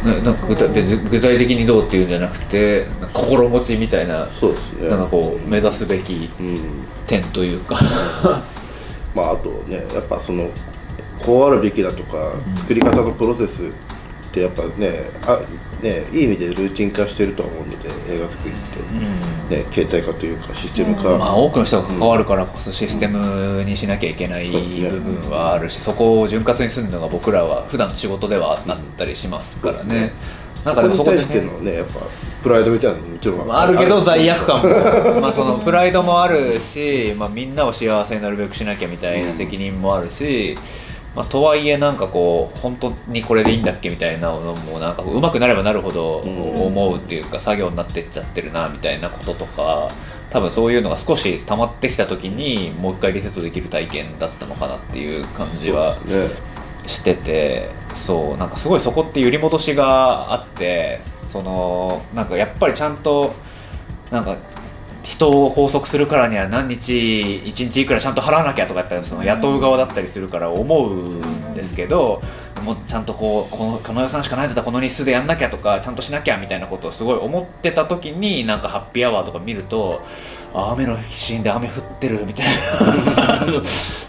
[0.04, 4.88] ね、なんか具体具体的にどうっていうんじゃなくて心持ちみたいなそうですね。
[4.88, 6.56] なんかこう目指すべきうん。
[7.08, 7.80] 点というか。
[9.16, 10.50] まああとねやっぱその
[11.24, 13.66] こうあるべきだとか、作り方のプロセスっ
[14.30, 15.40] てやっぱねあ
[15.82, 19.38] ねいい意味でルーティン化してるとは思うので映画作りって、うん。
[19.50, 30.12] ね、携帯化というかシステム化、まあ、多くの人が関わるからこそシステムにしなきゃいけない部分はあるしそこを潤滑にするのが僕らは普段の仕事ではあったりしますからね。
[30.64, 32.00] そこに対してのねやっぱ
[32.42, 35.20] プライドみたいなのももちろんあるけど罪悪感も。
[35.20, 40.56] まあそのプライドもあるし、まあ、みんなを幸せになるべくしなきゃみたいな責任もあるし、
[41.14, 49.88] まあ、とはいえなんかこう本当にこれでいいんだっけみたいなのもなんかうまくなればなるほど思うっていうか作業になってっちゃってるなみたいなこととか
[50.30, 56.48] 多分そういうのが少し溜まってきた時にもう一回リセットできる体験だったのかなっていう感じはそうですね
[56.86, 63.34] しててそうなんかすごいそこって揺り戻しがあってそのなんかやっぱりちゃんと
[64.10, 64.36] なんか
[65.08, 72.20] 人を拘束するからには何日1日いくらちゃんと払わなきゃとかってその雇う側だったりするから思うんですけど
[72.62, 80.02] もうちゃんとこうこのこの予算しかないんだったこの日数でやんなきゃとかちゃんとしなきゃみたいなことをすごい思ってた時になんかハッピーアワーとか見ると
[80.52, 82.46] 雨のシーンで雨降ってるみたい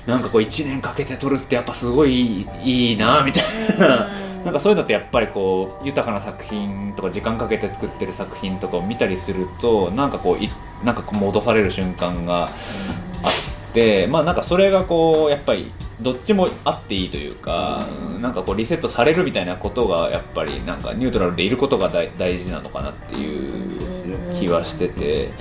[0.05, 3.43] ななんかこう1年かけて撮るってやっぱすごいいいなみたい
[3.79, 4.29] な。
[4.43, 10.49] なんかそういうのってやっぱりこう豊かな作品とか時間かけて作ってる作品とかを見たりするとなんかこうい
[10.84, 12.49] なんかこう戻される瞬間があっ
[13.73, 18.21] てまあなんかそれがこうやっぱりどっちもあっていいというか、うん。
[18.21, 25.32] なんかこうリセットされるみたいなことがやっぱりなんかニュートラルでいることが大大事なのかなっていう気はしてて。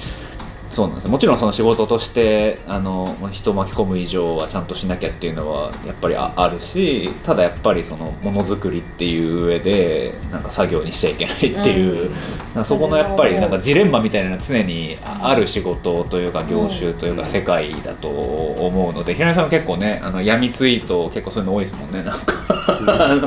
[0.78, 1.08] そうなんです。
[1.08, 12.12] もちろんその仕事としてあの人を巻き込む以上はちゃんとしなきゃっていうのはやっぱりああるしただやっぱりそのものづくりっていう上でなんか作業にしちゃいけないっていう、
[12.54, 12.64] うん。
[12.64, 22.34] そこのやっぱりなんかジレンマみたいなのは常にある仕事というか業種というか世界だと思うので平井さんは結構ねあの闇ツイート結構そういうの多いですもんねなんか。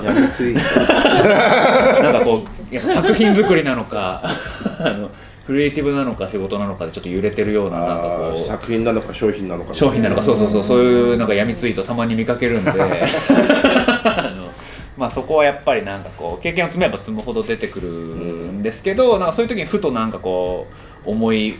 [0.06, 0.54] やめつい。
[0.56, 4.24] なんかこうやっぱ作品作りなのか
[4.80, 5.12] あの
[5.52, 9.74] クリエイティブなのか仕事なのかでちょっと揺れてるようななんかこう作品なのか商品なのか。
[9.74, 12.72] 商品なのかそうそうそうそういうなんか闇ツイートたまに見かけるんで。
[12.72, 14.48] あの
[14.98, 20.68] まあそこはやっぱりなんかこう経験を積めば積むほど出てくるんですけど、なんかそういう時にふとなんかこ
[21.06, 21.56] う思い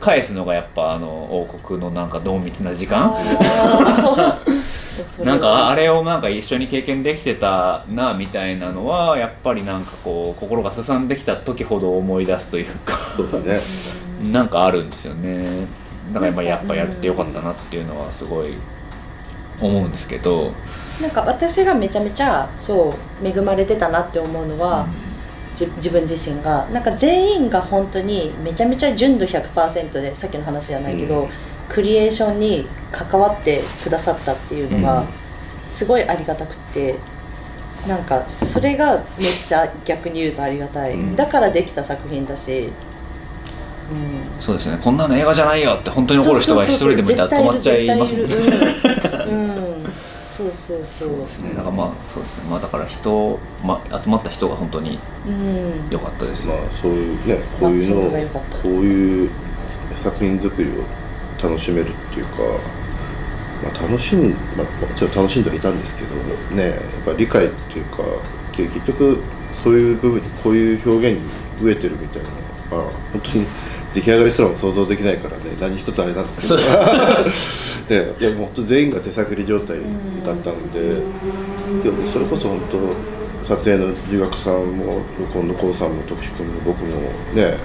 [0.00, 3.14] 返すのがやっぱあの王国のなんか濃密な時間
[5.24, 12.98] なんかあれをなんか一緒に経験できてたなみたいなのはやっぱりなんかこう心がすさんできた時ほど思い出すというか。
[13.16, 14.30] そうですね。
[14.32, 15.66] なんかあるんですよね
[16.12, 18.54] だからまあやっぱやってよかったなっていうのはすごい
[19.60, 20.52] 思うんですけど、
[21.00, 24.86] なんか私がめちゃめちゃそう恵まれてたなって思うのは、
[25.54, 26.66] じ自分自身が。
[26.72, 31.28] なんか全員が本当にめちゃめちゃ純度100%でさっきの話じゃないけど、うん
[31.70, 34.82] クリエーションに関わってくださったっていうのうん。
[34.82, 35.06] が
[35.58, 36.96] すごいありがたくて
[37.86, 41.16] なんかそれがめっちゃ逆に言うとありがたい、うん。
[41.16, 42.70] だからできた作品だし、
[43.90, 44.78] うん、そうですね。
[44.82, 48.36] こんなの映画じゃないよって本当に怒る人が一人でもいたら止まっちゃいますもんね。
[48.36, 49.52] うん、う。
[49.52, 49.84] ん、
[50.36, 51.08] そうそうそう。
[51.08, 51.50] そうですね。
[51.50, 52.44] だからまあそうですね。
[52.50, 55.88] まあだから人、まあ、集まった人が本当にうん。
[55.90, 59.30] 良かったですまあそういうねこういうのこういう
[59.96, 60.84] 作品作りを
[61.42, 62.38] 楽しめるっていうか、
[63.62, 66.14] まあ、楽しん、まあ、もちろん楽しんではいたんですけど
[66.54, 67.98] ねやっぱ理解っていうか
[68.52, 69.22] け結局
[69.62, 72.28] そういう部分にこういう表現に飢えてるみたいな
[72.76, 73.46] のは本当に
[73.92, 76.60] 出来上がりすらも想像できないからね何一つあれなんですけど。
[77.90, 79.78] ねいやもう本当全員が手探り状態
[80.24, 80.80] だったので、
[81.82, 86.90] でもそれこそ本当撮影の留学さんも録音のコウさんも徳志君も僕も
[87.34, 87.56] ね、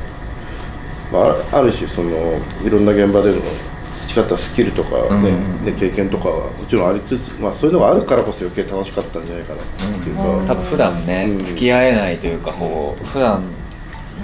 [1.11, 2.11] まあ、ある種その
[2.63, 3.41] いろんな現場での
[3.93, 5.65] 培ったスキルとかね,、うん。
[5.65, 9.65] ね経験とかはもちろんありつつ、まあ、そういうのがあるからこそ余計楽しかったんじゃないかなっ
[9.99, 10.45] ていうか、うん。
[10.45, 11.43] 多分普段ね、うん。
[11.43, 13.43] 付き合えないというかこう普段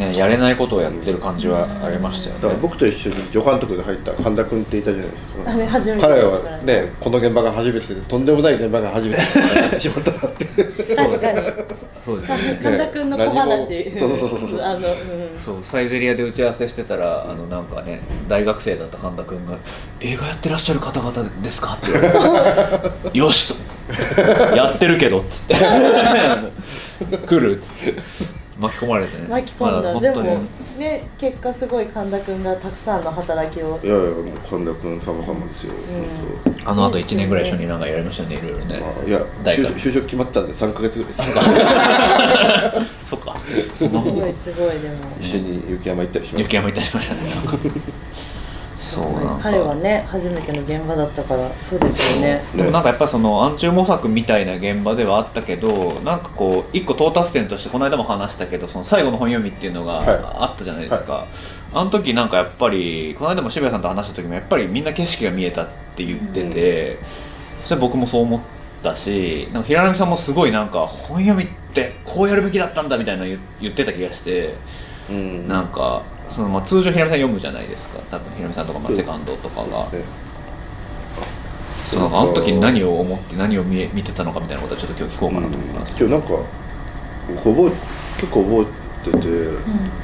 [0.06, 2.42] ねやれないことをやってる感じはありましたよね。
[2.42, 5.52] だから僕と一緒に助監督で入った神田君っていたじゃないですか。
[5.52, 10.46] あれ初めて彼はねこの現場が初めてでとんでもない現場が初めてになってしまったなって。
[10.96, 11.42] 確かに。
[12.04, 14.00] そうですよね神田君の小話。
[14.00, 14.62] そうそうそうそう。
[14.62, 19.58] あの、うん、そうサイゼリアで打ち合わせしてたらあのなんかね大学生だった神田君が
[20.02, 22.10] 「映画やってらっしゃる方々ですか?」って言われ
[23.12, 24.22] て「よし!」と
[24.56, 25.56] 「やってるけど」っつって
[27.28, 29.28] 「来る」っつって巻き込まれてね。
[29.28, 30.40] 巻き込んだ、までも
[30.78, 33.80] ね結果すごい神田君がたくさんの働きを。
[33.84, 36.54] いやいやもう神田君様々ですよ、うん。
[36.64, 38.76] 本あのあと1年ぐらい一緒になんかやりましたよねいろいろね。
[38.80, 43.10] 当まあいや就就職決まったんで3か月ぐらいです。
[43.10, 43.36] そっか。
[43.76, 44.96] すごいすごいでも。
[45.20, 46.40] 一緒に雪山行ったりしました。
[46.44, 47.22] 雪山いたしましたね
[48.98, 52.44] なんかそうなんか彼はね初めての現場だったからそうですよね。
[52.56, 60.22] でもなんかやっぱりその暗中模索みたいな現場ではあったけどなんかこう一個到達点としてこの間も話したけどその最後の本読みっていうのがはい。
[60.42, 61.28] あったじゃないですか、
[61.74, 67.00] あの時なんかやっぱりこの間も渋谷さんと話した時もやっぱりみんな景色が見えたって言ってて、
[67.62, 68.42] そして僕もそう思っ
[68.84, 74.56] たしなんか平波さんもすごいなんか本読みってこうやるべきだったんだみたいなの言言ってた気がして
[75.10, 75.48] うん。
[75.48, 78.00] なんかそのまあ通常平波さん読むじゃないですか。
[78.10, 79.90] 多分平波さんとかまあセカンドとかが。
[79.92, 80.04] ね
[81.92, 85.96] そうなんかあの時に何を思って何を見え見てたのかみたいなことはちょっと今日聞こうかなと思ったんです。
[85.98, 86.46] け今日なんか
[87.44, 87.72] 覚え
[88.16, 89.28] 結構覚えてて、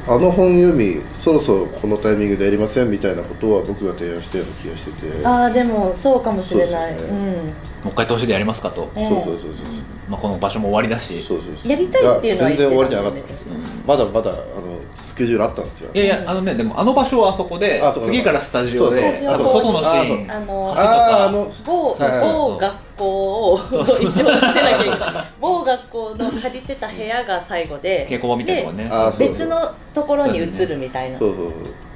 [0.05, 5.25] あの本読みそろそろこのタイミングでやりませんみたいなことは僕が提案したような気がしてて。
[5.25, 6.99] ああでもそうかもしれない。
[6.99, 7.11] そうん。
[7.13, 7.49] ども
[7.85, 9.07] う一回投資でやりますかと、ええ。
[9.07, 9.65] そうそうそうそう
[10.09, 11.23] まあ、この場所も終わりだし。
[11.23, 13.41] そうそうそうやりたいっていうのはや全然終わりじゃなかったです。
[13.43, 13.53] よ
[13.85, 15.91] まだまだあのスケジュールあったんですよ。
[15.93, 19.37] いやいやあのねでもあの場所はあそこであそこ次からスタジオでそうそう。
[19.37, 20.75] 多分外のシーンあの橋とか。
[20.77, 22.11] あーあの某はい。
[22.11, 24.99] はい某学校を一応見せなきゃいけない。
[25.39, 28.89] 某学校の借りてた部屋が最後で稽古場みたいなとこね。
[28.89, 31.19] そう別のところに移るみたいな。
[31.19, 31.53] そうそうそう。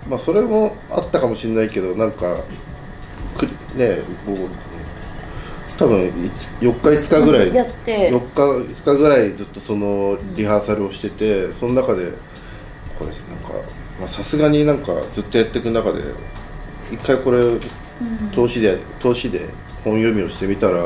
[0.09, 2.35] まあそれもあったかもしれないけどなんか
[3.37, 3.43] く
[3.77, 4.49] ねもう
[5.77, 8.11] 多分4日5日ぐらいやって。
[8.11, 8.41] 4日
[8.73, 12.13] 5日ぐらいずっとそのリハーサルをしててその中で
[13.01, 13.67] これなんか
[13.99, 16.01] まあさすがになんかずっとやっていく中で
[16.91, 17.59] 一回これ
[18.33, 19.49] 投資で投資で
[19.83, 20.83] 本読みをしてみたら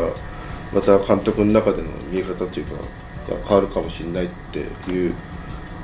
[0.74, 2.74] また監督の中での見え方というか
[3.34, 4.60] が変わるかもしれないって
[4.92, 5.14] いう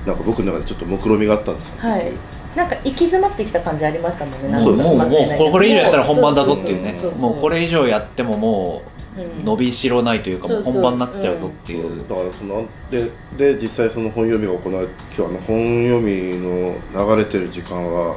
[0.05, 2.11] なんか僕の中でちょっと目論みがあったんですよ、はい。
[2.55, 4.49] なんか行き詰まってきた感じありましたもんね。
[4.49, 6.97] なんかそうですもうこれ以上やったら本番だぞっていうね。
[7.17, 8.90] もうこれ以上やってももううん
[9.43, 12.07] 伸びしろないというかもう本番になっちゃうぞっていう。
[12.07, 18.15] だからそのでで実際その本読みが行われ今日あの本読みの流れてる時間は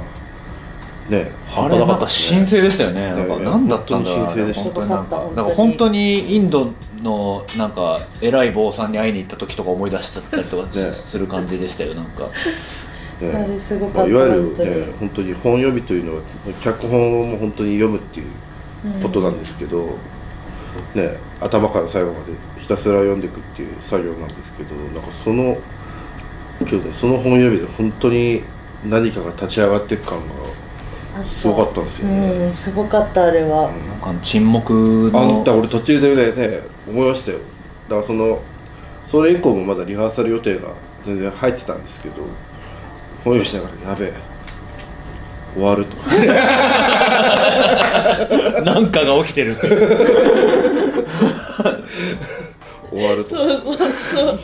[1.09, 3.13] ねあれなんか神聖でしたよね。
[3.13, 4.27] ねなんか何だったんだろう。
[4.27, 4.63] 本当に神聖でした。
[4.63, 10.93] 本当になんかなんか本当にインドのなんか偉い坊さんに会いに行った時とか思い出しちゃったりとかね。
[10.93, 12.23] する感じでしたよなんか。
[13.21, 13.33] ね。
[13.35, 14.71] あれすごかったまあいわゆる本当に。
[14.71, 16.21] ね本当に本読みというのは
[16.61, 19.97] 脚本も本当に読むっていうことなんですけど、
[20.95, 25.59] ね、頭から最後までひたすら読んでいくっていう作業なんですけどなんかその
[26.61, 28.43] 今日ねその本読みで本当に
[28.85, 32.27] 何かが立ち上がっていく感あったすごかったんですよね。
[32.27, 37.39] うんすごかったあれは、なんか沈黙があのんた俺途中でねね思いましたよ。
[37.89, 38.41] だからその
[39.05, 42.23] それ以降もまだリハーサル予定が全然入ってたんですけど
[43.25, 44.34] 本読みしながらやべえ
[45.55, 45.97] 終わると。
[48.65, 49.57] なんかが起きてる。
[52.91, 53.31] 終わると。
[53.31, 53.85] そうそうそ
[54.33, 54.41] う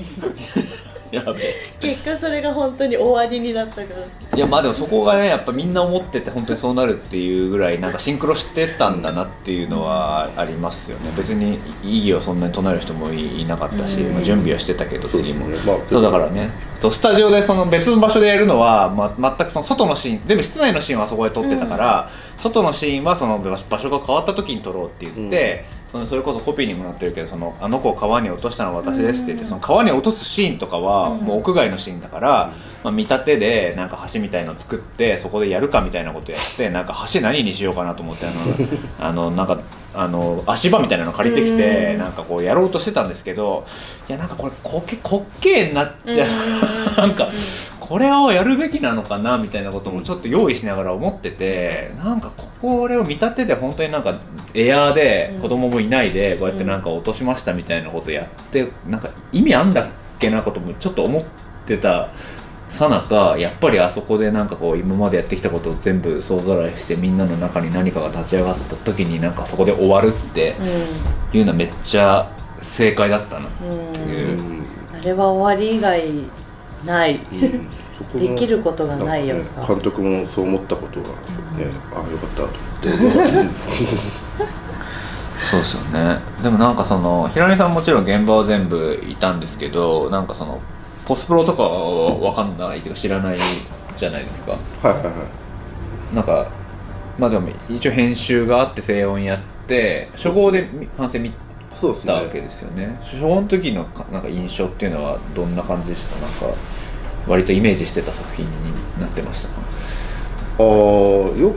[1.13, 1.55] やべえ。
[1.81, 4.37] 結果それが本当に終わりになったから。
[4.37, 11.11] いやまあでもそこがねやっぱみんな思ってて本当にそうなるっていうぐらいなんかシンクロしてたんだなっていうのはありますよね。
[11.17, 14.15] 別に意義をそんなに唱える人もいいなかったし、うん。
[14.15, 15.49] まあ、準備はしてたけど次も。
[15.49, 15.59] ね。
[15.67, 16.51] まあそうだからね。
[16.77, 29.49] そうスタジオでその別の場所でやるのは、ま、全くその外のシーン全部室内のシーンはそこで撮ってたから、外のシーンはその場場所が変わった時に撮ろうって言って、そのそれこそコピーにもなってるけどそのあの子を川に落としたのは私ですって言って、うん。
[29.49, 31.21] その川に落とすシーンとかはうん。
[31.21, 38.37] もう屋外のシーンだから、まあ、見立てでなんか橋みたいの作ってそこでやるかみたいなことやってなんか橋何にしようかなと思ってあの
[39.01, 39.61] あのなんか
[39.93, 41.99] あの足場みたいなの借りてきてうん。
[41.99, 43.67] なんかこうやろうとしてたんですけど
[44.09, 46.29] いやなんかこれこけ滑稽になっちゃう。
[46.97, 47.29] なんか
[47.91, 52.31] これをやるべきなのかなみたいなこともちょっと用意しながら思っててなんか
[52.63, 54.21] これを見立てで本当になんか
[54.55, 59.89] エアーで子供もいないでこうやってなんか落としましたみたいなことやってなんか意味あんだっ
[60.21, 61.25] けなこともちょっと思っ
[61.67, 62.11] てた
[62.69, 70.55] さなかやっぱりあそこでなんかこう今までやってきたことを全部総ざらいしてみんなの中に何かが立ち上がった時になんかそこで終わるって
[71.33, 72.31] いうのはめっちゃ
[72.63, 74.39] 正解だったなっていう。
[74.39, 74.43] う。
[74.43, 74.65] ん。
[74.95, 76.05] あれは終わり以外
[76.85, 77.69] ない、うん
[78.01, 81.15] そこのできることがないよね監督もそう思ったことがね、
[81.95, 82.89] ああよかったと思って。
[85.43, 86.19] そうですよね。
[86.43, 90.61] でもなんかその平根さんもちろん現場は全部いたんですけどなんかその
[91.07, 93.39] ポスプロとかは分かんないっていうか知らない
[93.97, 94.53] じゃないですか。
[94.53, 95.11] はいはいは
[96.13, 96.15] い。
[96.15, 96.49] なんか
[97.19, 101.33] まあでも一応編集があって静音やって初号でみ完成見
[102.07, 103.01] たわけねですよね。
[103.03, 106.17] 初号の時のかなんか印象っていうのはどんな感じでした？
[106.21, 106.59] なんか
[107.27, 108.51] 割とイメージしてた作品に
[109.01, 109.55] なってましたか？
[110.59, 111.55] ああよ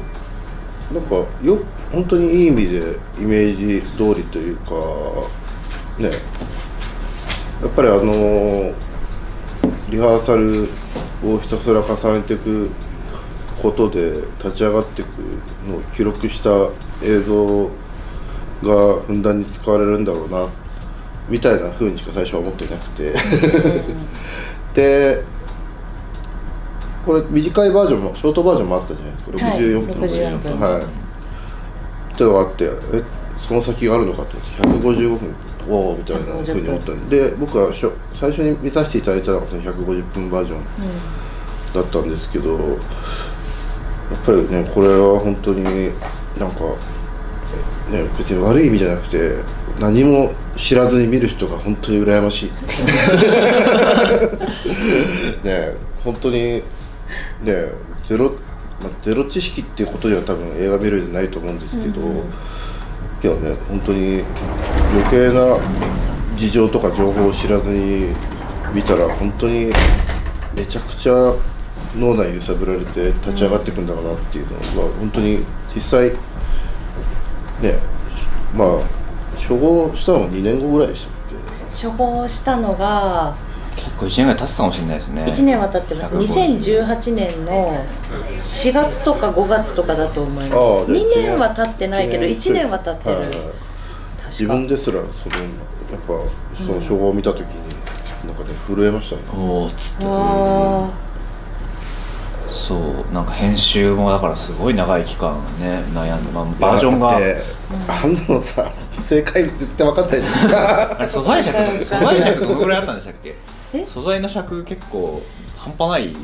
[0.93, 1.59] なんかよ
[1.91, 4.71] 本当にいい意味でイメージ通りというか
[5.99, 6.09] ね。
[7.61, 8.73] やっぱりあの
[9.89, 10.67] リハーサル
[11.25, 12.69] をひたすら重ねていく
[13.61, 14.11] ことで
[14.43, 15.09] 立ち上がっていく
[15.69, 16.49] のを記録した
[17.01, 17.67] 映像
[18.63, 20.47] がふんだんに使われるんだろうな
[21.29, 23.13] みたいな風にしか最初は思ってなくて。
[24.75, 25.23] で
[27.05, 29.45] これ短いバージョンもショートバージョンもあったじゃないですか。
[29.45, 30.59] はい64分の64分。
[30.59, 30.83] はい。
[32.13, 32.69] ってのがあってえ
[33.37, 34.37] その先があるのかと
[34.67, 35.35] 思って155分
[35.67, 40.61] おおみたいなふうに思ったんでで僕はしょ最初に見させていただいたのがその150分バージョン
[41.73, 42.59] だったんですけどやっ
[44.25, 45.63] ぱりねこれは本当に
[46.39, 46.63] なんか
[47.91, 49.43] ね別に悪い意味じゃなくて
[49.79, 52.51] 何も知らずに見る人が本当に羨ましい。
[55.43, 55.73] ね
[56.03, 56.61] 本当に
[57.43, 57.71] ね
[58.05, 58.31] ゼロ、
[58.81, 62.01] まあ、ゼロ知識っていうことでは多分映画見るんじゃないと思うんですけど、
[63.21, 64.23] けどね本当に
[64.93, 65.57] 余計な
[66.35, 68.07] 事情とか情報を知らずに
[68.73, 69.71] 見たら本当に
[70.55, 71.33] めちゃくちゃ
[71.95, 75.39] 脳内揺さぶられて立ち上がっていくんだろうなっていうのは、本当に
[75.73, 76.09] 実際
[77.61, 77.77] ね
[78.55, 78.67] まあ
[79.47, 81.13] 処方したのは2年後ぐらいでしたっ
[81.73, 83.35] 処方したのが
[83.75, 85.23] 結構1年ぐらい経つかもしれないですね。
[85.25, 86.15] 1年は経ってます。
[86.15, 87.85] 150 2018年の
[88.33, 90.53] 4月とか5月とかだと思います。
[90.53, 93.31] ああで2年は経ってないけどけ1年は経ってる、
[94.27, 95.41] 自分ですらそのや
[95.97, 96.13] っぱ
[96.55, 97.47] その処方を見た時に
[98.25, 100.05] なんかね震えましたね、おおっつって。
[100.07, 100.89] あ。
[102.49, 107.17] そうなんか編集もだからすごい長い期間ね悩んで、まあ、バージョンが。
[107.87, 108.71] あんなのさ
[109.07, 110.95] 正解絶対分かんないじゃないですか。
[110.99, 113.29] あれ素材尺うん素材尺どのぐらいあったんでしたっけ？
[113.29, 113.35] え
[113.93, 115.21] 素材の尺結構
[115.57, 116.15] 半端ないで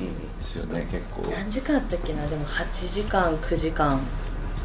[0.42, 1.22] すよね結構。
[1.22, 2.26] ー何時間あったっけな？
[2.28, 4.00] でも8時間9時間。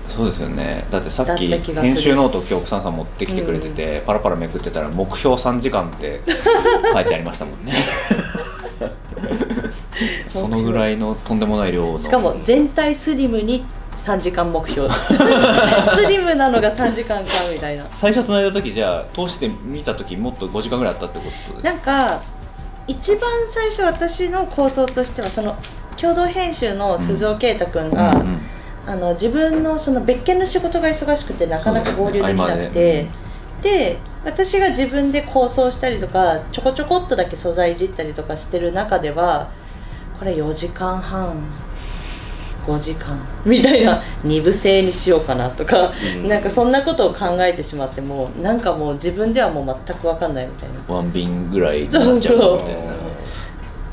[0.09, 0.85] そうですよね。
[0.91, 6.20] だってさっき編集ノートを今日奥さんさん持ってきてくれてて、パラパラめくってたら目標3時間って
[6.93, 7.72] 書いてありましたもんね。
[10.30, 11.99] そのぐらいのとんでもない量の。
[11.99, 13.64] しかも全体スリムに
[13.97, 14.89] 3時間目標。
[14.93, 17.87] スリムなのが3時間かみたいな。
[17.93, 21.24] 最初つないだ時じゃあ通して見た時もっと5時間ぐらいあったってこ
[21.55, 21.62] と？
[21.62, 22.20] でなんか
[22.87, 25.57] 一番最初私の構想としてはその
[25.97, 28.41] 共同編集の鈴尾啓太君が、うんうん。
[28.87, 33.09] あの自分のその別件の仕事が忙しくてなかなか合流できなくて、
[33.62, 39.51] で私が自分で構想したりとかちょこちょこっとだけ素材いじったりとかしてる中では
[40.18, 41.49] これ4時間半
[42.67, 43.19] 5時間。
[43.45, 46.29] みたいな二部制にしようかなとか、うん。
[46.29, 50.95] なんかそんなことを考えてしまってもうなんかもう自分ではもう全く分かんないみたいな。
[50.95, 52.95] ワン便ぐらいになっちゃうみたいな。
[52.97, 53.15] うん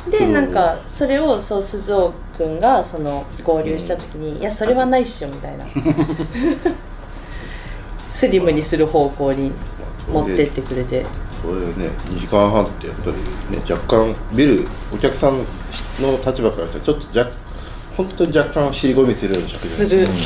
[0.10, 5.66] でなんかそれをそう鈴尾君がその合流した時に「いやそれはないっしょ」みたいな。
[8.10, 9.52] スリムにする方向に
[10.12, 11.06] 持ってってくれて。
[11.42, 11.54] それ
[11.86, 11.92] ね。
[12.06, 14.64] 2時間半ってやっぱりね若干見る
[14.94, 15.40] お客さん
[16.00, 17.32] の立場からしたらちょっと若
[18.04, 20.20] 本当に若干尻込みするような尺すじゃないる、で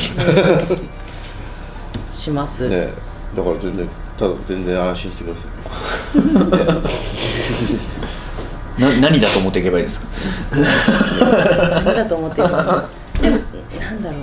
[2.12, 2.88] します、ね
[3.36, 5.42] だから全然ただ全然安心してくださ
[8.78, 8.80] い。
[8.80, 10.06] な何だと思っていけばいいですか？
[11.84, 12.88] 何だと思っていけば
[13.20, 13.36] でも
[13.80, 14.22] なんだろう。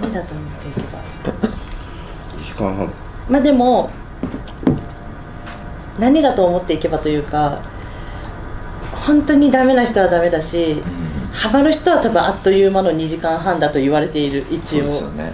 [0.00, 0.98] 何だと思っていけば
[2.36, 2.92] 2時間半。
[3.30, 3.90] まあでも
[5.98, 7.58] 何だと思っていけばというか
[9.06, 10.88] 本当にダメな人はダメだしハ
[11.52, 15.32] マる人は多分あっという間の2時間半だと言われている一そう応ですよね。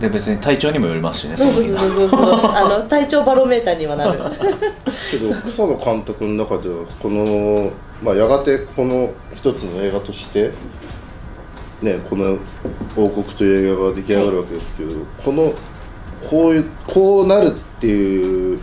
[0.00, 1.36] で別に体調にもよりますしね。
[1.36, 2.20] そうそうそうそうそう。
[2.20, 4.18] あの体調バロメーターにはなる。
[5.10, 7.70] けど草野監督の中ではこの、
[8.02, 10.52] まあ、やがてこの一つの映画として、
[11.82, 12.38] ね、この
[12.96, 14.90] 「王国」という映画が出来上がるわけですけど、
[15.24, 15.52] この
[16.28, 18.58] こういうこうなるっていう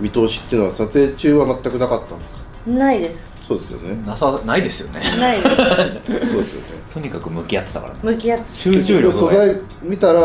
[0.00, 2.40] 見通しっていうのは撮影中は全くなかったんですか？
[2.66, 4.06] ないですそうですよね。
[4.06, 5.00] なさないですよね。
[5.18, 5.56] ないです。
[5.56, 6.82] そうですよね。
[6.92, 7.98] とにかく向き合ってたからね。
[8.02, 10.20] 向き合っ集中力が素材見たら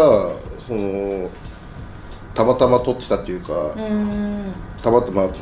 [0.67, 1.29] その
[2.33, 4.53] たまたま撮ってたっていうか、うーん。
[4.81, 5.33] たまたま、ね、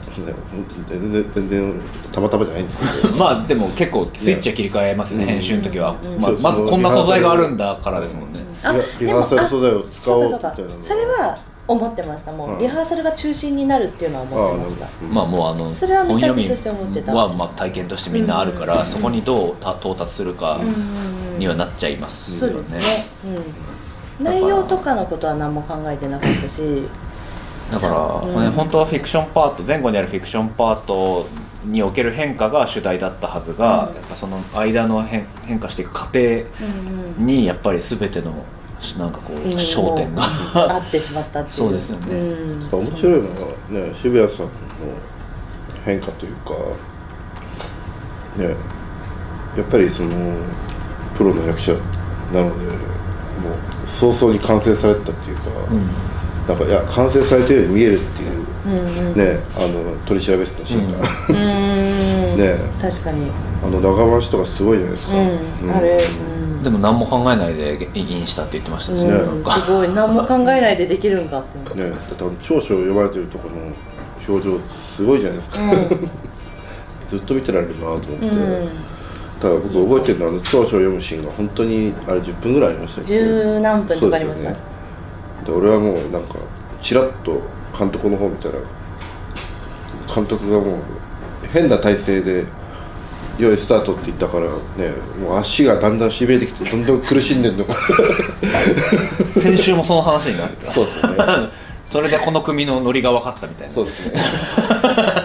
[0.88, 1.82] 全然全然
[2.12, 3.16] たまたまじゃないんですけど。
[3.20, 5.30] まあでも結構スイッチは切り替えますね、うん。
[5.30, 6.22] 編集の時は、うん。
[6.22, 10.86] まあ、まずこんな素材があるんだからですもんね、あいやリハーサル素材を使おうみそうかたいなのそうか。
[10.86, 12.32] それは思ってました。
[12.32, 12.60] もう、うん。
[12.60, 14.88] リハーサルが中心になるっていうのは思ってました。
[15.02, 17.14] まあもうあのそれは見た本読み目として思ってた。
[17.14, 18.90] はまあ体験としてみんなあるから、うん。
[18.90, 21.40] そこにどうた到達するかうん。
[21.40, 23.06] にはなっちゃいますよね,、そうですね、
[24.20, 26.88] うん、内容とかのことは何も考えてなかったし。
[27.72, 28.44] だから、うん。
[28.44, 31.28] ね本当はフィクションパート前後にあるフィクションパート
[31.66, 33.96] における変化が主題だったはずが、うん。
[33.96, 36.46] やっぱその間の変変化していく過程うん
[37.18, 37.26] うん。
[37.26, 38.32] にやっぱり全ての
[38.94, 40.24] なんかこううん焦点が、
[40.54, 44.52] 合ってしまったっていうそうですよねうん面白いのがね渋谷さんの
[45.84, 46.54] 変化というか
[48.38, 48.56] ね
[49.58, 50.10] やっぱりその
[51.16, 51.74] プロの役者
[52.34, 53.52] なのでも
[53.84, 55.44] う早々に完成されたっていうか、
[56.48, 63.32] なんかいや完成されてるように見えるっていう、うんうんねあの取り調べてたシーンが、うんね確かに
[63.64, 65.98] あの長回しとかすごいじゃないですか、うん、あれ、
[66.30, 66.35] うん
[66.66, 69.62] でも何も考えないでインしたって言ってましたしね、うん、なんか。
[69.62, 69.90] すごい。
[69.94, 71.76] 何も考えないでできるんかって。
[71.76, 73.76] ねだってあの長所を読まれてるところの
[74.28, 75.60] 表情すごいじゃないですか、
[77.08, 78.70] ずっと見てられるなと思って、うん、うん、
[79.40, 84.44] ただ僕覚えてるのはあの長所を読むシーンが本当にあれ10分ぐらいありました十何分とかありました。
[84.44, 84.58] そうですよね。
[85.46, 86.36] で俺はもうなんか
[86.82, 87.44] ちらっと
[87.78, 88.56] 監督の方見たら
[90.12, 90.80] 監督がもう
[91.54, 92.48] 変な体勢で
[93.38, 97.66] 「用意スタート」って言ったからねもう足がだんだんしびれてきてどんどん苦しんでんの。
[97.66, 97.76] か
[99.28, 100.72] 先週もその話になってた。
[100.72, 101.50] そうですよね。
[101.92, 103.74] それでこの組のノリが分かったみたいな。
[103.74, 104.22] そうですね。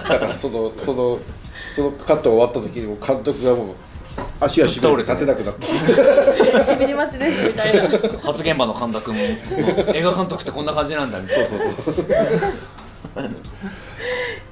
[0.09, 1.19] だからそのその
[1.75, 3.67] そのカットが終わった時にもう監督がもう
[4.41, 7.89] 足がしびれて立てなくなってしびれ待ちですみたいな。
[8.23, 9.19] 初現場の監督も。
[9.19, 9.29] もう
[9.95, 11.47] 映画監督ってこんな感じなんだみたいな。
[11.47, 12.07] そうそうそう。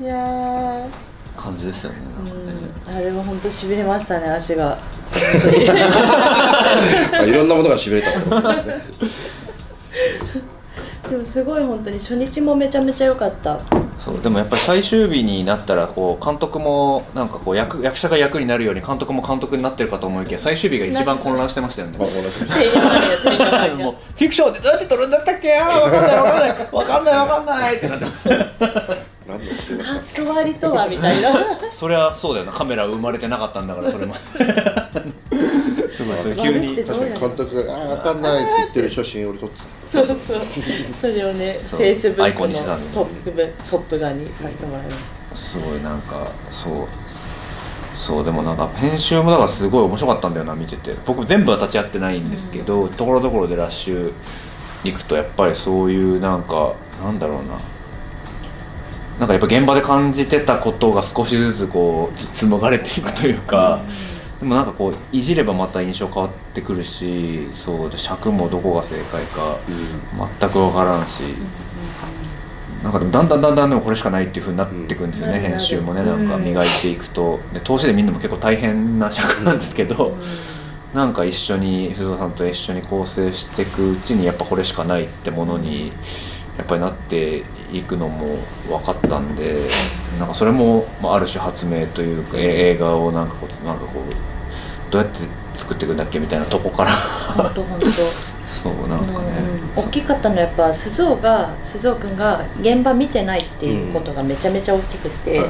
[0.04, 1.07] いやー
[1.38, 2.04] 感じですよねね
[2.88, 2.94] うん。
[2.96, 4.78] あれは本当しびれましたね足が。
[7.12, 8.82] まあいろんなものがしびれたってことですね。
[11.08, 13.58] でもすごい本当に初日もめちゃめちゃ良かった。
[14.04, 21.98] そうでもやっぱり最終日になったらこう監督もなんかこう役役者が役になるように監督も監督になってるかと思いきや最終日が一番混乱してましたよね。
[21.98, 25.56] もうフィクションってどうやって撮るんだったっけ？
[25.58, 26.54] あーわかんないわかんないわ
[26.86, 28.28] かんないわかんないってなってます
[29.76, 31.32] カット割りとはみたいな。
[31.72, 32.52] そりゃそうだよな。
[32.52, 34.14] カメラ生まれてなかったんだからそれも。
[35.90, 36.16] すごい。
[36.18, 36.76] それ急に。
[36.76, 39.56] 確かに監督が「ああ分かんない」って言ってる写真俺撮って
[39.90, 40.40] そうそう
[41.00, 41.80] それをねそう。
[41.80, 42.54] フェイスブアイックの
[42.92, 44.96] トップ部トップ画にさせてもらいまし
[45.30, 45.36] た。
[45.36, 46.72] すごいなんかそう。
[47.96, 50.92] そうでもなんか編集もだからすごい面白かったんだよな見てて。
[51.04, 54.12] 僕全部は立ち会ってないんですけど、ところどころでラッシュ
[54.84, 57.58] 行くとやっぱりそういうなんかなんだろうな
[59.18, 63.82] なんかやっぱ現場で感じてたことが少しずつこうつ紡がれていくというか、
[64.38, 69.58] でもなんかこういじればまた印象変わってくるしそうで尺もどこが正解か
[70.40, 71.22] 全く分からんし、
[72.82, 75.42] なんかでもだんだんだんだんでもこれしかないっていうふうになっていくんですよね、うん。
[75.42, 76.04] 編集もね。
[76.04, 77.40] なんか磨いていくと。
[77.52, 80.16] で投資で見るのも結構大変な尺なんですけど、
[80.94, 85.92] なんか一緒に藤田さんと一緒に構成していくうちにやっぱこれしかないってものに
[86.58, 88.36] やっぱりなっていくのも
[88.68, 89.68] 分かったんで
[90.18, 95.20] なんかそれもまあある種発明というかえ映画をなんかこうなんかこうどうやって
[95.54, 96.90] 作っていくんだっけみたいなとこから。
[96.90, 97.86] 本当本当。
[98.58, 99.38] そうなんかね、
[99.76, 105.48] うん、大きかったのはやっぱ鈴尾が鈴尾君が現場見てないっていうことがめちゃめちゃ大きくて、はい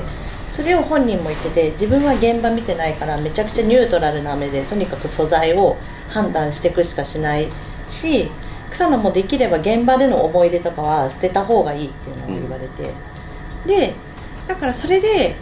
[0.50, 5.76] それを本人も言ってて自分は現場見てないからめちゃくちゃニュートラルな目でとにかく素材を
[6.08, 7.48] 判断していくしかしない
[7.86, 8.30] し
[8.70, 12.92] 草野もできれば現場での思い出とかは捨てた方がいいっていうのを言われて、
[13.66, 13.94] で
[14.46, 15.36] だからそれで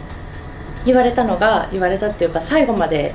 [0.85, 3.13] 言われたのが言われたっていうか最後まで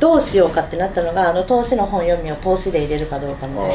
[0.00, 3.74] どうしようかってなったのがあの投資の本読みを投資で入れるかどうかみたいな。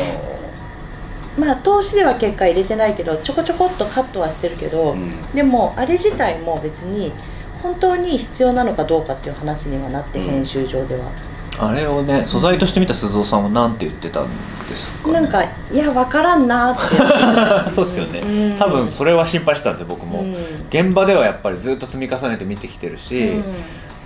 [1.38, 5.22] まあ投資では結果入れてないけどちょこちょこっとカットはしてるけど、うん。
[5.34, 7.14] でもあれ自体も別に
[7.62, 10.26] 本当に必要なのかどうかっていう話にはなって、うん。
[10.26, 11.12] 編集上では
[11.60, 14.30] あれをね素材として見た鈴尾さんは何て言ってたん
[14.70, 16.76] ですか、ね、なんかいや分からんなっ
[17.68, 18.58] て そうですよね、うん。
[18.58, 20.36] 多分それは心配してたんで僕も、うん。
[20.70, 23.43] 現場ではやっぱりずっと積み重ねて見てきてるし、うん。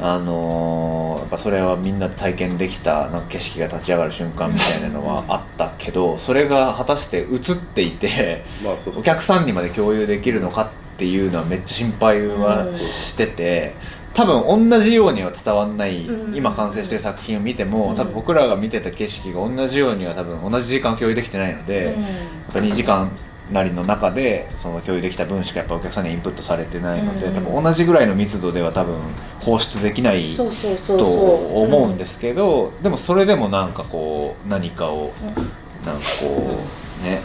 [0.01, 12.77] あのーやっぱそれはみんな体験できたなんか景色が立ち上がる瞬間みたいなのはあったけどそれが果たして映っていてまあそうそうお客さんにまで共有できるのかっていうのはめっちゃ心配はうん。
[12.79, 13.75] してて。
[14.13, 16.35] 多分同じようには伝わんない、うん。
[16.35, 17.95] 今完成してる作品を見ても、うん。
[17.95, 22.01] 多分僕らが見てた景色が同じようには多分同じ時間共有できてないので、うん。
[22.03, 22.13] やっ
[22.53, 23.11] ぱ2時間
[23.51, 27.35] なりの中でその共有できた分しかやっぱお客さんにはインプットされてないので、うん。
[27.35, 28.95] 多分同じぐらいの密度では多分
[29.39, 35.51] 放出できないと思うんですけど、でもそれでもなんかこう何かをうん。
[35.85, 36.59] なんかこ
[37.01, 37.21] うね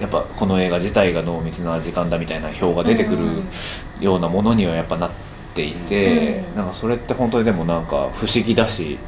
[0.00, 3.42] やっぱこの映画自体が濃密な時間だみたいな表が出てくる
[4.00, 6.56] ようなものにはやっぱなっていて、うん。
[6.56, 8.98] なんかそれって本当にでもなんか不思議だし、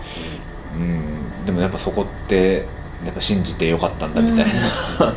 [0.77, 2.67] うん、でもやっぱそこって
[3.05, 5.15] やっぱ信じてよかったんだみたいな。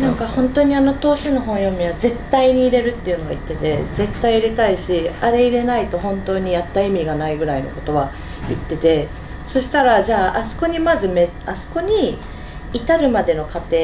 [0.00, 8.12] なんか本当にあの投資の本読みは絶対に入れるっていうのを言ってて絶対入れたいしあれ入れないと本当にやった意味がないぐらいのことは
[8.46, 9.08] 言ってて
[9.46, 12.18] そしたらじゃああそこにまずめあそこに
[12.74, 13.76] 至るまでの過程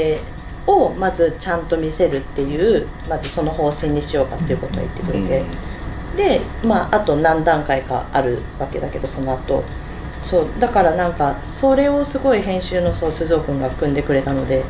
[0.66, 5.42] をまずちゃんと見せるっていうまずその方針にしようかっていうことを言ってくれて、
[6.16, 9.64] でまああと何段階かあるわけだけどその後。
[10.22, 14.64] そうだからなんかそれをすごい編集のそう鈴尾君が組んでくれたので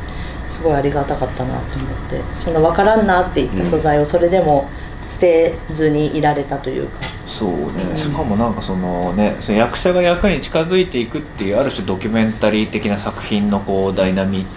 [0.49, 2.21] すごいありがたかったなと思って。
[2.33, 4.67] その分からんなって言った素材をそれでも
[5.05, 7.97] 捨てずにいられたというか、そうね、うん。
[7.97, 14.47] しかもなんかそのねその役者が役に近づいていくっていうある種ドキュメンタリー的な作品のこうダイナミ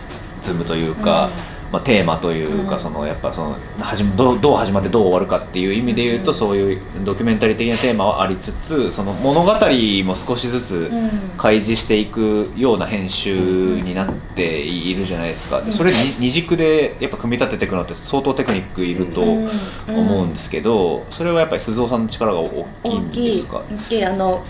[0.43, 1.31] ズムというか、
[1.73, 2.81] まあ、テーマというか、うん。
[2.81, 6.39] そのやっぱその始まどうどう始まってどう終わるかっていう意味で言うと、うん。
[6.39, 11.11] そういうドキュメンタリー的なテーマはありつつその物語も少しずつうん。
[11.37, 19.49] 開示していくような編集になっているじゃないですか、でそれに二軸でやっぱ組み立てていくのって相当テクニックいるとうん。
[19.89, 23.63] 思うんですけど、それはやっぱり鈴尾さんの力が大きい大んですか？
[23.71, 24.05] 大きい。
[24.05, 24.43] あの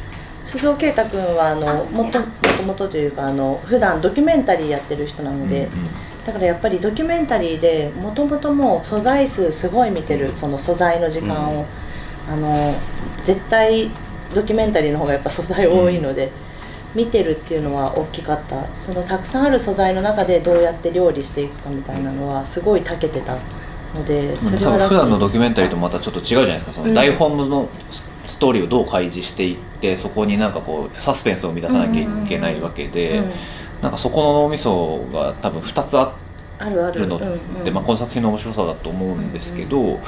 [0.45, 5.89] 鈴尾啓太君はあのもともともとというかあの普段ドキュメンタリーやってる人なので、うんうん
[6.27, 11.67] だからやっぱりドキュメンタリーでもともともう素材数すごい見てるその素材の時間を、
[12.29, 12.75] あの
[13.23, 13.93] 絶対
[14.35, 16.33] ドキュメンタリーの方がやっぱ素材多いので、
[16.97, 18.67] 見てるっていうのは大きかった。
[18.75, 23.37] そのたくさんある素材の中でどうやって料理していくかみたいなのはすごい長けてた
[23.95, 26.73] のでそれは楽普段のドキュメンタリーとまたちょっと違うじゃないですか。
[26.73, 26.95] そのうん。
[26.95, 27.69] 台本の
[28.25, 33.33] ストーリーをどう開示していってそこになんかこうサスペンスを生み出さなきゃいけないわけで、うん
[33.83, 36.15] なんかそこの脳みそが多分2つあ
[36.59, 36.85] ある。
[36.87, 37.07] あるる。
[37.07, 37.75] のって、うんうん。
[37.75, 40.01] まあ、この作品の面白さだと思うんですけど、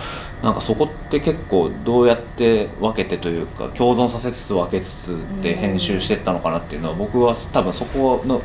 [0.42, 8.42] なんかそこって結構どうやって分けてというか共存させつつ分けつつで編集していったのかなっていうのは僕は多分そこのう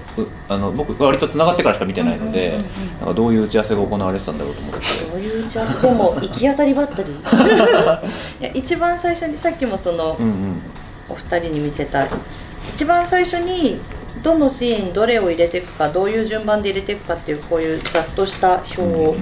[0.49, 2.89] あの僕割とつながってからしか見てないので、うんうんうんうん。
[2.89, 4.81] なんかどういう打ち合わせが行われてたんだろうと思って。
[4.81, 5.81] そういう打ち合わせ？
[5.87, 7.11] でも行き当たりばったり。
[8.41, 10.61] いや一番最初にさっきもそのうんうん。
[11.09, 12.07] お二人に見せた
[12.73, 13.79] 一番最初に
[14.23, 19.15] どのシーンどれを入れていくかどういう順番で入れていくかっていうこういうざっとした表を、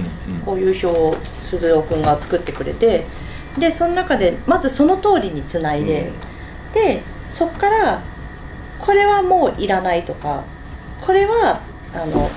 [0.46, 3.04] こういう表を鈴尾くんが作ってくれて
[3.58, 6.12] でその中でまずその通りにつないで、
[6.72, 8.02] でそっから
[8.78, 10.44] これはもういらないとか
[11.04, 11.60] これは
[11.92, 12.30] あの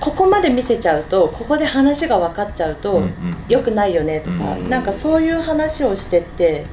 [0.00, 3.02] ここまで見せちゃうとここで話が分かっちゃうと、
[3.48, 4.68] 良くないよねとか、うん。
[4.68, 6.66] なんかそういう話をしてって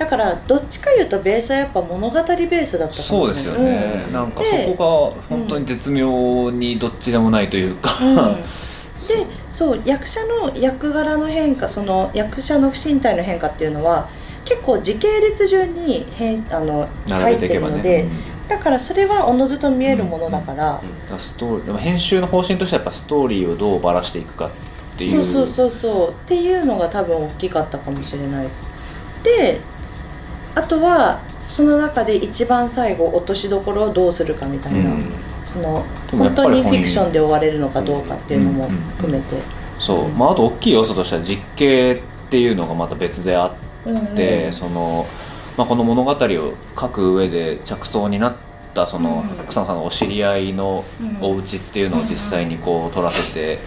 [0.00, 3.62] だからどっちかいうとベースはやっぱ物語ベースだったかそうもしれない。
[3.62, 4.12] ですよね、うん。
[4.14, 8.42] なんかそこが本当に絶妙にどっちでもないというか、うん。
[9.06, 14.08] でそう役者の役柄の変化その役者の身体の変化っていうのは
[14.46, 18.20] 結構時系列順に変あの入並ってるので、うん
[18.50, 20.82] だからそれはおのずと見えるものだから、
[21.20, 24.50] ストーリーでも編集の方針としてはやっぱストーリーをどうばらしていくかっ
[24.98, 25.24] ていう。
[25.24, 26.10] そうそうそうそう。
[26.10, 28.68] っていうのが多分大きかったかもしれないです。
[29.22, 29.69] であ
[30.70, 35.12] とはその中で一番最後落としどころをどうするかみたいな、うん。
[35.44, 39.36] その本当にフィクションで終われるのかどうかっていうのも含めて、
[39.80, 42.00] そう、まあ、あと大きい要素としては実景っ
[42.30, 43.52] ていうのがまた別であっ
[43.86, 44.06] うんうん。
[44.14, 45.06] て、その、
[45.56, 48.34] まあ、この物語を書く上で着想になっ
[48.74, 49.46] たその、うん。
[49.46, 50.84] 草野さんのお知り合いの
[51.20, 53.58] お家っていうのを実際にこう撮らせて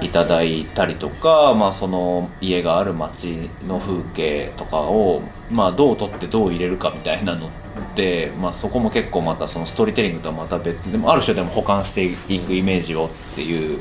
[0.00, 7.50] いただいたりとか、まあ、その家がある町の風景とかを、まあ、どう撮ってどう入れるかみたいなのっ
[7.94, 13.80] て、まあ、そこも結構またそのストーリーテリングとはまた別でもある種でも保管していくイメージをっていう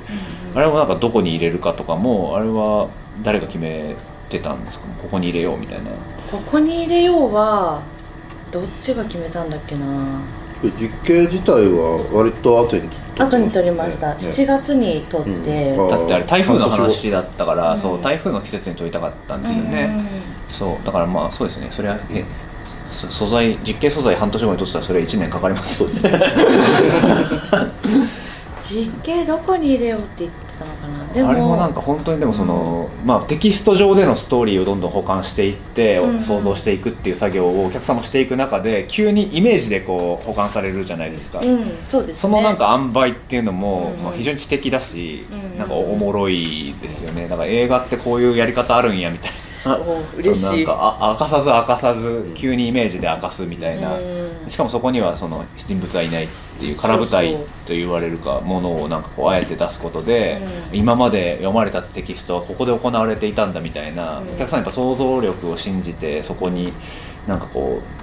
[0.56, 2.90] あれもなんかどこに入れるかとかもあれは
[3.22, 3.96] 誰が決め
[4.30, 4.86] てたんですか？
[5.02, 5.92] ここに入れようみたいな。
[6.32, 7.84] ここに入れようは
[8.52, 9.86] どっちが決めたんだっけな
[10.72, 15.30] 実験自体は割と後に撮後に撮りました、ね7月に撮って、
[15.76, 15.88] うん。
[15.88, 20.00] あだってあれ台風の話だったから、うんそう台風の季節に撮りたかったんですよね、
[20.50, 21.70] そうだからまあそうですね。
[21.72, 22.26] それはえ
[22.94, 26.02] そ素材実験素材半年後に撮ってたらそれは1年かかりますよね
[28.62, 30.32] 実景どこに入れようって言っ
[30.64, 31.14] てたのかな。
[31.14, 42.14] でもあれもなんか本当にでもその、まあ、テキスト上でのストーリーをどんどん保管していって、うん想像していくっていう作業をお客さんもしていく中で急にイメージでこう保管されるじゃないですか、うんそうですね。
[42.16, 47.28] そのなんか塩梅っていうのも、うんまあ、非常に知的だし、うんなんかおもろいですよね。
[47.28, 49.38] だから映画ってこういうやり方あるんやみたいな。
[49.38, 49.53] お
[50.18, 50.66] 嬉しい。
[50.66, 54.50] なんかあ明かさず明かさず急にイメージで明かすみたいな、うん。
[54.50, 56.28] しかもそこにはその人物はいないっ
[56.60, 60.42] ていう空舞台と言われるかものをなんかこうあえて出すことで、
[60.72, 60.78] うん。
[60.78, 64.34] 今まで読まれたテキストはここで行われていたんだみたいな、うん。
[64.34, 66.74] お客さんやっぱ想像力を信じてそこに
[67.28, 68.03] なんかこう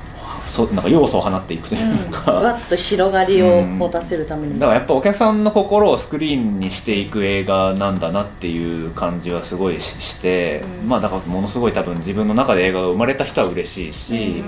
[0.50, 2.10] そなんか要素を放っていくといううん。
[2.10, 10.88] か、わっと広がりを持たせるためにだからやっぱお客さんの心をスクリーンにしていく映画なんだなっていう感じはすごいしして、うん。
[10.88, 14.44] まあだからものすごい多分自分の中で映画が生まれた人は嬉しいし、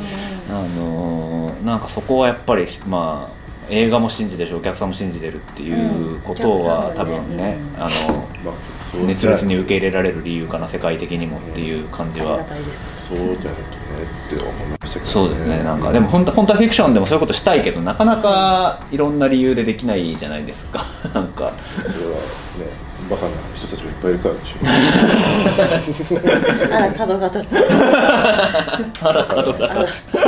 [0.48, 0.54] うん。
[0.54, 6.96] あのーなんかそこはやっぱりまあ映画も信じてるしお客さんも信じてるっていうことは、うん。
[6.96, 7.82] 多分ね、うん。
[7.82, 8.52] あのま
[9.06, 12.42] 熱烈に受け入れられる理由かな世界的にもっていう感じは。
[12.44, 13.08] たいです。
[13.08, 13.36] そうだよね
[14.26, 15.62] って思いましたけど、そうですね。
[15.62, 20.84] なんかでも本当本当はフィクションでもそういうことしたいけどなかなかいろんな理由でできないじゃないですか。
[21.14, 21.52] なんか。
[21.84, 22.81] それはね
[23.12, 24.56] バカな人たちがいっぱいいるからでしょ。
[26.74, 27.54] あら角が立つ。
[29.02, 29.82] あら角があら。
[29.82, 30.22] 立つまあ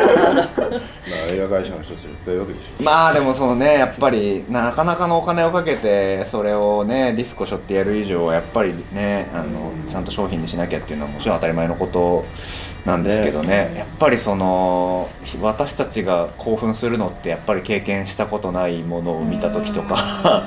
[1.31, 2.83] 映画会社の人たちがいっぱいいるわけでしょ。
[2.83, 12.27] まあでもそのねやっぱりなかなかのお金をかけてそれをねリスクを背負ってやる以上はやっぱりねあのちゃんと商品にしなきゃっていうのはもちろん当たり前のこと
[12.85, 15.09] なんですけどねやっぱりその
[15.41, 20.45] 私たちが興奮するのってやっぱり経験したことないものを見た時とか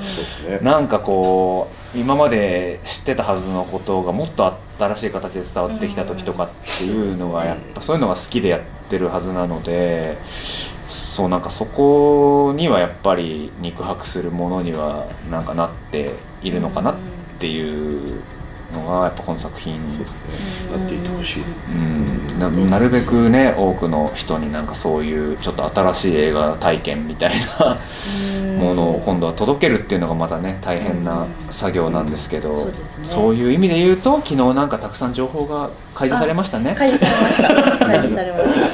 [0.48, 0.60] ね。
[0.62, 10.18] なんかこう今まで知ってたはずのことがもっと新しい形で伝わってきた時とかっていうのがやっぱそういうのが好きでやってるはずなので
[11.18, 16.10] そうなんかそこにはやっぱり肉薄するものにはなんかなって
[16.42, 16.94] いるのかなっ
[17.40, 18.20] ていう
[18.72, 19.80] のがやっぱこの作品。
[19.82, 20.20] そうですね。
[20.78, 21.42] なっていてほしい。
[21.42, 22.38] うん。
[22.38, 27.78] ななるべくね多くの人になんかそういうちょっと新しい映画体験みたいな
[28.58, 33.08] ものを今度は届けるっていうのがまたね大変な作業なんですけど、そうですね。
[33.08, 36.74] そういう意味で言うと昨日なんかたくさん情報が開示されましたね。
[36.74, 37.86] 開示されました。
[37.86, 38.68] 開示されました。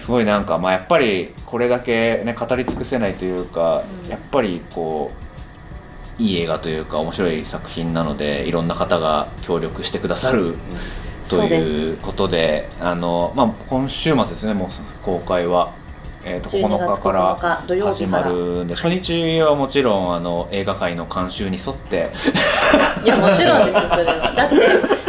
[0.00, 5.31] すごいなんかまあやっぱりこれだけね語り尽くせないというか、うんやっぱりこう
[6.18, 10.56] いい映画というか面白い作品なのでいろんな方が協力してくださる
[11.28, 11.96] というす。
[11.98, 14.68] ことであの、まあ、今週末ですねもう
[15.04, 15.74] 公開は、
[16.24, 22.10] えー、と12 9月日から9日土曜日始まるんで初日はもちろんあの映画界の慣習に沿って。
[23.04, 24.32] いやもちろんですそれは。
[24.34, 24.56] だって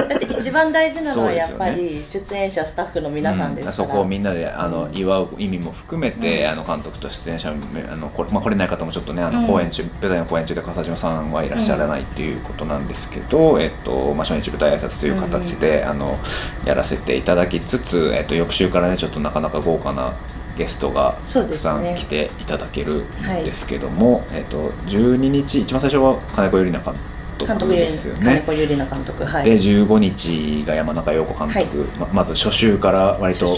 [0.07, 4.97] だって一番大事なのはやっぱり出演者スタッフの皆さんですから、うんそこをみんなであのうん。
[4.97, 6.49] 祝う意味も含めて、うん。
[6.49, 9.41] あの監督と出演者あのこれ,、まあ、来れない方もちょっとねあうん。
[9.43, 16.17] の公演中、舞台の公演中で笠島さんはいらっしゃらないっていうことなんですけど、えっとまあ、初日舞台挨拶という形で、あの
[16.65, 20.15] やらせていただきつつ、えっと、翌週からねちょっとなかなか豪華な
[20.57, 23.09] ゲストがたくさん来ていただけるん
[23.43, 26.93] ですけども、えっと、12日一番最初は金子ゆりな監
[27.37, 28.19] 督ですよね。
[28.23, 29.45] 金子ゆりな監督はい。
[29.45, 33.57] で15日が山中陽子監督、ままず初週から割と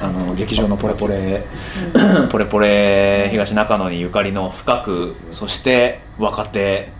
[0.00, 1.42] あの劇場のポレポレ
[1.94, 2.28] うん。
[2.28, 6.92] ポレポレ東中野にゆかりの深くそして若手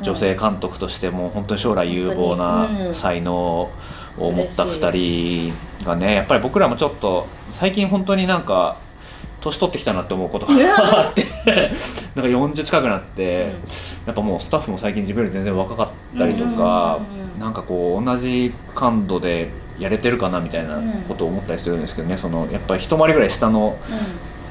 [0.00, 3.18] 女性監督としても本当に将来有望な本当に。
[3.18, 5.50] うん才能を持った嬉しい。
[5.50, 8.76] 2人がねやっぱり僕らもちょっと最近本当になんか
[9.40, 10.54] 年取ってきたなって思うことが
[11.06, 11.26] あって
[12.14, 13.54] なんか40近くなって、
[14.06, 17.14] やっぱもうスタッフも最近自分より全然若かったりとか、うん。
[17.16, 19.48] うんうんなんかこう同じ感度で
[19.78, 23.78] やれてるかなみたいなことを思ったりするんですけどね、そのやっぱり一回りぐらい下の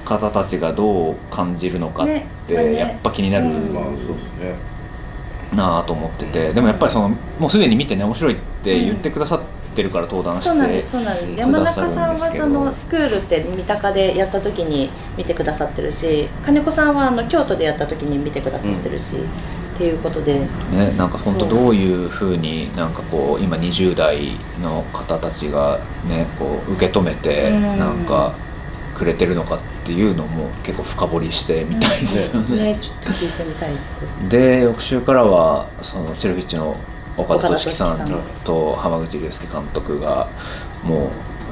[0.06, 2.26] う方たちがどう感じるのかっね。
[2.48, 2.74] てまあね。
[2.76, 3.46] やっぱ気になる。
[3.46, 3.74] うん。
[3.74, 4.56] まあそうですね
[5.54, 9.42] なあと思っててでもやっぱりそのもうすでに見てね面白いって言ってくださっ
[9.76, 11.34] てるから登壇して、んそうなんですそうなんです。
[11.34, 20.40] く山中さんはそのスクールって三鷹でやった時に見てくださってるし金子さんはあの京都でやった時に見てくださってるし、っていうことで。
[20.72, 27.62] ね、なんか本当どういうふうになんかこう今20代の方たちがねこう受け止めてうん。
[27.80, 28.36] なんか
[29.02, 32.74] くれてるのかっていうのも結構深掘りしてみたいですよね。
[32.74, 34.06] ねちょっと聞いてみたいです。
[34.30, 36.76] で翌週からはそのチェルフィッチの
[37.18, 40.30] 岡田敏樹さんと浜口竜介監督が
[40.84, 41.10] もう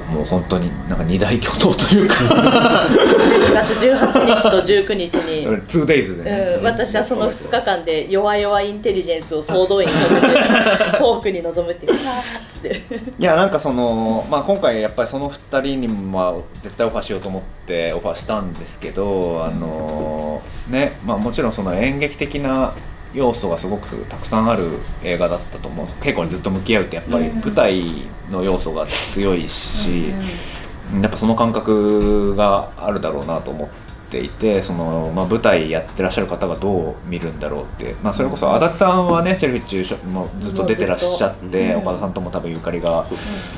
[0.10, 2.16] もう本当になんか二大巨頭というか。
[2.16, 5.48] 12月18日と19日に。
[5.48, 11.94] 2days でね、うん、私はその2日間で弱々インテリジェンスを総動員させてトークに臨むっていう。
[12.08, 12.82] あーっつって。
[13.20, 22.74] いやなんかその、まあ、今回やっぱりその2人にもまあ絶対オファーしようと思ってオファーしたんですけど、あのねまあ、もちろんその演劇的な
[23.14, 25.86] 要素がすごくたくさんある映画だったと思う。
[26.02, 27.40] 稽古にずっと向き合うってやっぱりうん。
[27.42, 27.84] 舞台
[28.32, 30.10] の要素が強いし、
[31.02, 33.70] やっぱその感覚があるだろうなと思っ
[34.10, 41.82] ていてその、まあ、舞台やってらっしゃる方がどう見るんだろうって、まあ、それこそ足立さんはねチェルフィッチもずっと出てらっしゃって、うん。
[41.82, 43.06] 岡田さんとも多分ゆかりが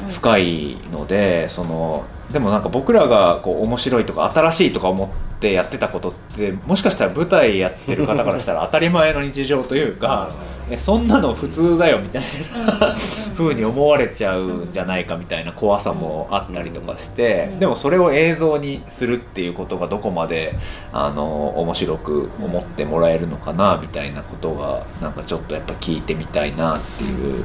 [0.10, 10.32] 深いのでそのでもなんか僕らがこう面白いとか新しいとか思ってやってたことってもしかしたら舞台やってる方からしたら当たり前の日常というか
[10.72, 12.96] えそんなの普通だよみたいな
[13.36, 17.60] 風に思われちゃうんじゃないかみたいな怖さもあったりとかして、うん。
[17.60, 20.58] でもそれを映像にするっていうことがどこまで
[20.94, 27.44] あの面白く思ってもらえるのかなみたいなことがなんかちょっとやっぱ聞いてみたいなっていう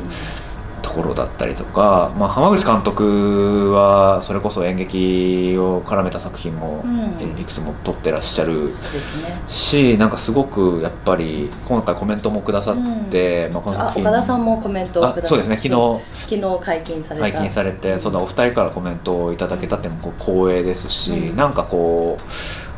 [0.82, 7.06] ところだったりとか、まあ、浜口監督はそれこそ演劇を絡めた作品もうん。
[7.38, 9.42] いくつも撮ってらっしゃるそうですね。
[9.48, 12.76] しなんかすごくやっぱり今回コメントもくださっ
[13.10, 15.56] て、まあ、このあ作品岡田さんもコメントをくださあそうですね。
[15.56, 17.30] 昨日昨日解禁された。
[17.30, 21.36] 解禁されてそのお二人からコメントをいただけたっていうのもこう光栄ですし、うん。
[21.36, 22.22] なんかこう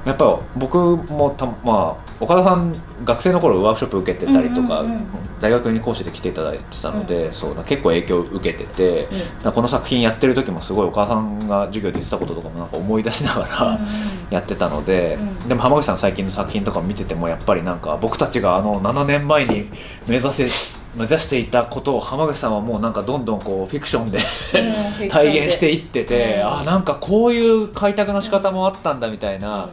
[0.08, 0.78] やっぱ僕
[1.12, 2.72] もた、まあ、岡田さん
[3.04, 5.06] 学生の頃ワークショップ受けてたりとか、うんうんうん。
[5.38, 9.08] 大学に講師で来ていただいてたので、そうだ結構影響を受けてて、
[9.44, 9.52] うん。
[9.52, 13.78] この作品やってる時もすごい岡田さんが授業で言ってたこととかもなんか思い出しながら、
[14.30, 19.70] やってたので、うんでも浜口さん最近の作品とか見ててもやっぱりなんか僕たちがあの7年前に
[20.06, 20.48] 目指せ
[20.98, 24.18] 目指していたことを浜口さんはもうなんかどんどんこうフィクションで
[24.98, 26.46] うん体現していってて、うん。
[26.60, 29.70] あなんかこういう開拓の仕方もあったんだみたいなうん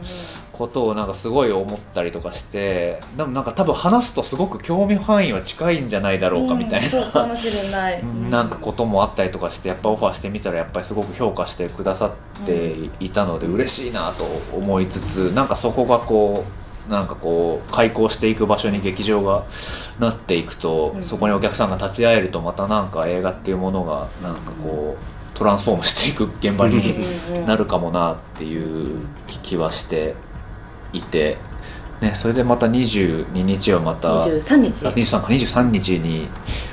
[0.56, 12.10] ことをなんかすごい思ったりとかしてでもなんか多分話すとすごく興味範囲は近いんじゃないだろうかみたいな、かもしれない、う なんかこともあったりとかしてやっぱオファーしてみたらやっぱりすごく評価してくださ
[12.40, 14.24] っていたので嬉しいなと
[14.56, 19.44] 思いつつなんかそこがこうなんかこう開校していく場所に劇場が
[19.98, 29.06] なっていくと、うんそこにお客さんが立ち会えるとまたなんか映画っていうものがなんかこうトランスフォームしていく現場になるかもなっていう
[29.42, 30.14] 気はして
[30.92, 31.36] いて、
[32.00, 34.24] ね、それでまた22日はまた。
[34.24, 34.86] 23日。
[34.86, 36.28] あ23か23日に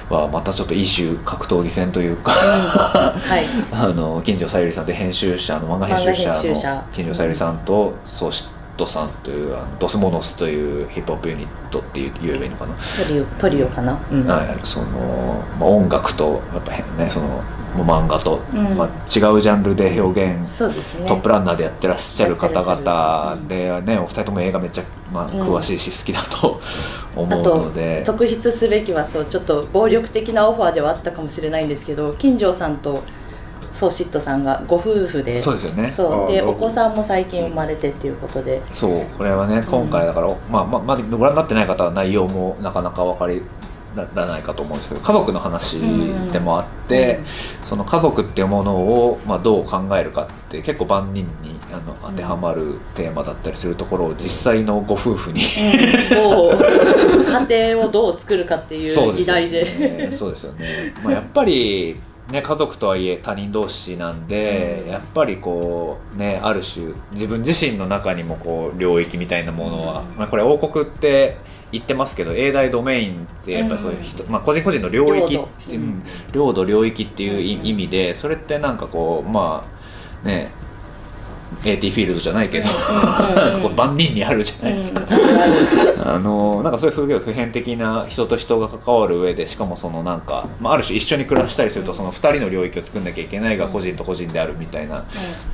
[0.09, 3.45] はまたちょっと異種格闘技戦というかはい。
[3.71, 14.25] あの金城さゆりさんで編集者の漫画編集者の金城さゆりさんとソーシットさんというあのドスモノスというヒップホップユニットっていう言えばいいのかな、トリオトリオかな、うん。
[14.25, 17.43] はいそのまあ、音楽とやっぱへねその
[17.75, 18.77] 漫画と、うん。
[18.77, 21.07] まあ、違うジャンルで表現そうですね。
[21.07, 25.31] トップランナーでやってらっしゃる方々でねお二人とも映画めっちゃ、まあ、うん。
[25.55, 26.61] 詳しいし好きだと
[27.15, 33.03] 思うので、特筆すべきはそうちょっと暴力的なオファーではあったかもしれないんですけど金城さんと
[33.73, 35.89] ソーシットさんがご夫婦でそうですよね。
[35.89, 36.31] そう。
[36.31, 43.41] でお子さんも最近生まれてっていうことで、そうこれはね今回だから、まあまあまだご覧になってない方は内容もなかなか分かり
[43.95, 45.79] らないかと思うんですけど家族の話
[46.31, 47.19] でもあって、
[47.63, 55.41] その家族っていうものを、まあ、どう考えるかって結構万人にあの当てはまるテーマだったりするところを実際のご夫婦に
[56.09, 56.57] どう
[57.49, 60.11] 家庭をどう作るかっていう議題ですよね。
[60.11, 61.99] そうですよね、まあ、やっぱり
[62.31, 64.91] ね、家族とはいえ他人同士なんで、うん。
[64.91, 70.17] やっぱりこうねある種自分自身の中にもこう領域みたいなものは、うん。
[70.17, 71.37] まあ、これ王国って
[71.71, 75.73] 言ってますけど永大ドメインってやっぱりそういう人、まあ、個人個人の領域領土。
[75.73, 76.03] うん。
[76.31, 79.65] 領土領域っていう意味でそれってなんかこうま
[80.23, 80.51] あね
[81.63, 82.67] AT フィールドじゃないけど、
[83.75, 95.05] 万人にあるじゃないですか、うんあのなんかそういうすごい普遍的な人と人が関わる上でしかもそのなんか、まあ、ある種一緒に暮らしたりするとその2人の領域を作んなきゃいけないが個人と個人であるみたいな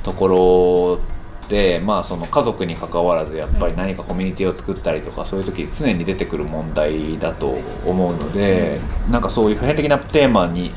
[0.02, 1.00] ところ
[1.48, 8.78] で、まあ、その家族に関わらずやっぱり何かコミュニティを作ったりとかそういう時常に出てくる問題だと思うので
[9.10, 10.72] なんかそういう普遍的なテーマに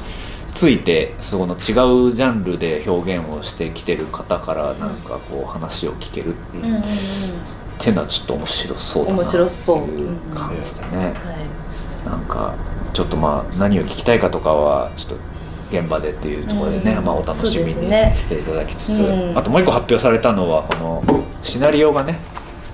[0.54, 6.82] ついてその違うジャンルで表現をしてきてる方からなんかこう話を聞けるうんうんうん。
[6.82, 6.84] っ
[7.80, 10.98] ていうのはちょっと面白そうだな面白そうっていう感じでね。
[10.98, 11.64] はい
[12.06, 12.54] なんか
[12.94, 15.18] ちょっとまあ何を聞きたいかとかはちょっと
[15.72, 19.38] 現場でっていうところでね、うんまあ、お楽しみにしていただきつつ、うん。
[19.38, 22.20] あともう一個発表されたのはこのシナリオがね、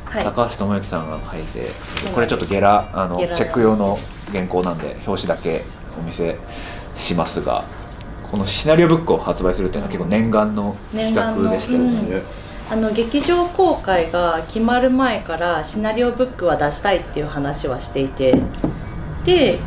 [0.05, 0.23] はい。
[0.23, 1.67] 高橋智之さんが書いて
[2.13, 3.97] これちょっとゲラあのゲラチェック用の
[4.31, 5.63] 原稿なんで表紙だけ
[5.97, 6.35] お見せ
[6.99, 7.65] しますが
[8.29, 12.21] このシナリオブックを発売するっていうのは結構念願の企画でしたよね。
[12.71, 18.39] あの劇場公開が決まる前からシナリオブックは出したいっていう話はしていて。
[19.25, 19.59] で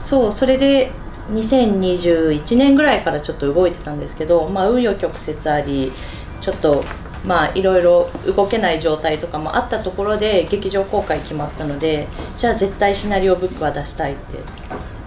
[0.00, 0.90] そうそれで
[1.32, 5.92] 2021年ぐらいからちょっと動いてたんですけどまあ紆余曲折あり
[6.40, 6.84] ちょっと
[7.24, 14.38] まあいろいろ動けない状態とかもあったところで劇場公開決まったのでじゃあ絶対シナリオブックは出したいって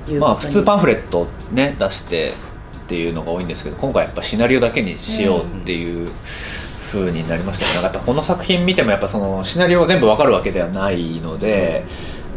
[0.07, 2.33] いうまあ普通パンフレットね出して
[2.83, 6.09] っていうのが多いんですけど今回やっぱシナリオだけにしようっていう
[6.91, 7.73] 風になりましたね。
[7.83, 11.85] なんかやっぱこの作品見てもやっぱそのシナリオが全部わかるわけではないので、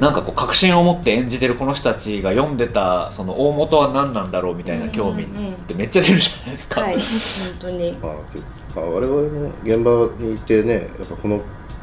[0.00, 5.26] なんかこう確信を持って演じてるこの人たちが読んでたその大元は何なんだろうみたいな興味っ
[5.66, 6.80] てめっちゃ出るじゃないですか。
[6.80, 6.94] はい。
[6.94, 7.02] 本
[7.58, 7.92] 当に。
[8.00, 8.12] まあ
[8.76, 11.40] あ、我々も現場にいてねやっぱこの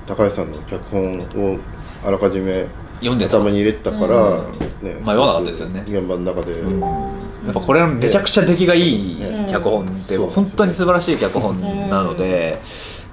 [0.07, 1.59] 高橋さんの脚本を
[2.05, 2.65] あらかじめ
[3.01, 3.37] 読んでた。
[3.37, 4.43] 頭に入れてたから、
[4.81, 4.95] ね。
[5.05, 5.83] 迷わなかったですよね。
[5.85, 6.79] 現場の中で、うん。
[6.79, 9.49] やっぱこれめちゃくちゃ出来がいいね。
[9.51, 9.85] 脚本。
[9.85, 12.59] ってうん本当に素晴らしい脚本なので、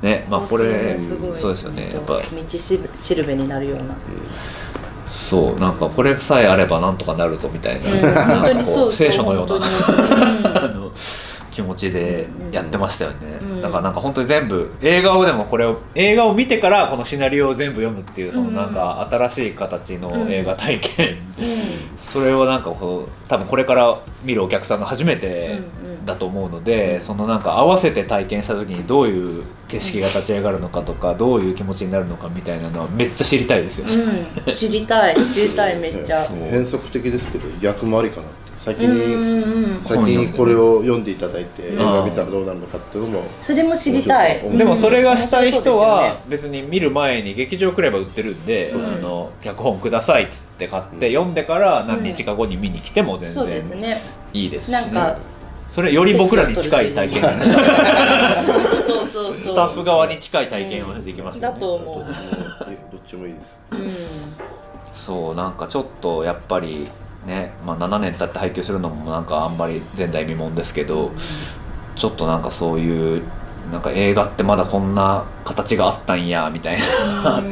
[0.03, 0.99] ねまあこれ
[1.33, 1.91] そうですよね。
[1.93, 2.21] やっぱ。
[2.21, 2.23] 道
[2.59, 3.97] しるべになるような。
[5.11, 8.41] そうなんかこれさえあればなんとかなるぞみたいな,、うん。
[8.41, 8.75] 本当にそう。
[8.77, 9.67] そう聖書のような
[11.59, 13.61] 気持ちでやってましたよね、うん。
[13.61, 21.17] だからなんか本当に全部映画をでもこれを映画を見てからこのシナリオを全部読むっていうそのなんか新しい形の映画体験、
[21.99, 25.59] それをなんかこう多分これから見るお客さんが初めて
[26.07, 33.95] だと思うので、そのなんか合わせて体験した時にどういう景色が立ち上がるのかとかどういう気持ちになるのかみたいなのはめっちゃ知りたいですよね。
[34.47, 35.17] うん、知りたい。
[35.35, 36.23] 知りたいめっちゃ。
[36.23, 44.57] 変則的ですけど逆もありかなって先うんに先にこれを読んでいただいて映画見たらどうなるのかっていうのもそれも知りたい。
[44.57, 48.85] でもそれがしたい人は別に見る前に劇場来れば売ってるんで、うん。
[48.85, 54.03] その脚本くださいっつって買って読んでから何日か後に見に来ても全然ね。
[54.33, 55.19] いいですし、ね、なんか
[55.75, 57.23] それより僕らに近い体験。
[57.23, 59.35] そうそうそう。
[59.35, 62.05] スタッフ側に近い体験をできますよね、だと思う。
[62.05, 63.59] どっちもいいです。
[63.73, 63.79] うん。
[64.95, 66.89] そうなんかちょっとやっぱり
[67.29, 71.13] ね、まあ、7年経って配給するのもなんかあんまり前代未聞ですけど
[71.95, 73.23] ちょっとなんかそういう
[73.71, 77.43] なんか映画ってまだこんな形があったんやみたいな。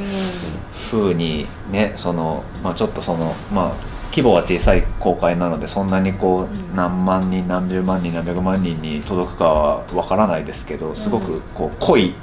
[0.90, 3.76] 風にねその、まあ、ちょっとそのまあ
[4.10, 12.14] 規模は小さい公開なのでそんなにこう何万人何十万人何百万人に届くかはわからないですけどすごくこう濃い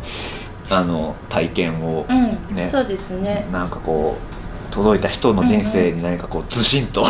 [0.69, 2.69] あの体験をうん、ね。
[2.71, 3.47] そうですね。
[3.51, 4.32] なんかこう
[4.73, 7.05] 届いた人の人生に何かこうずしんと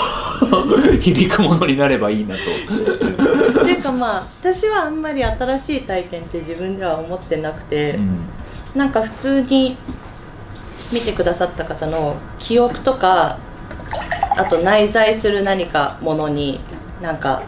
[0.99, 2.41] 響くものになればいいなと。
[3.61, 8.17] っていうかまあ私はあんまり新しい体験って自分では思ってなくて、うん。
[8.75, 9.77] なんか普通に
[10.91, 13.37] 見てくださった方の記憶とか
[14.35, 16.59] あと内在する何かものに
[17.01, 17.43] なんか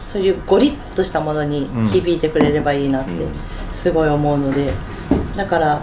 [0.00, 3.28] そういうゴリッとしたものに響いてくれればいいなってうん
[3.72, 4.72] すごい思うので
[5.36, 5.80] だから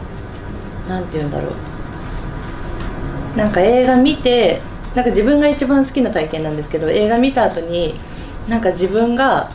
[0.89, 1.51] なんて言うんだろう
[3.35, 4.61] なんか映画見て
[4.95, 7.99] なんか自分が一番好きな体験なんですけど映画見た後に
[8.47, 9.49] なんか自分が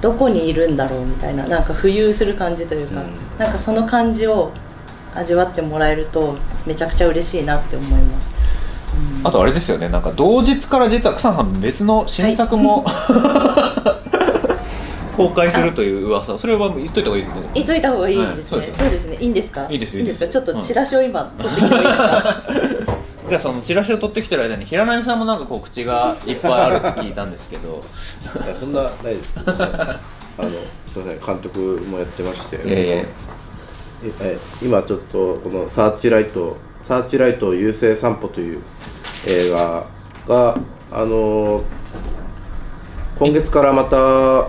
[0.00, 3.38] どこにいるんだろうみたいななんか浮遊する感じというか、うん。
[3.38, 4.52] なんかその感じを
[5.14, 8.36] 味わってもらえるとめちゃくちゃ嬉しいなって思います、
[9.20, 9.26] うん。
[9.26, 12.84] あとあれですよねなんか同日から実は草野さん別の新作も、
[15.28, 16.38] 公開するという噂。
[16.38, 17.50] それは言っといた方がいいですよね。
[17.54, 18.42] 言っといた方がいいですね、はい。
[18.42, 19.94] そうですよそうですねいいんですかいいです。
[19.94, 20.28] よいいですか？
[20.28, 22.42] ちょっとチラシを今取ってきてもいいですか？
[23.28, 27.82] じゃあそのチラシを取ってきてる間に平波さんもなんかこう口がいっぱいあるって聞いたんですけど。
[28.44, 29.34] いやそんなないです。
[29.34, 30.50] けどあの
[30.86, 31.58] すみません監督
[31.88, 33.06] もやってまして、え
[34.22, 34.38] え。
[34.62, 38.60] 今ちょっとこの「サーチライト」「サーチライト優勢散歩」という
[39.26, 39.84] 映画
[40.26, 40.58] が
[40.90, 41.62] あの
[43.18, 44.48] 今月からまた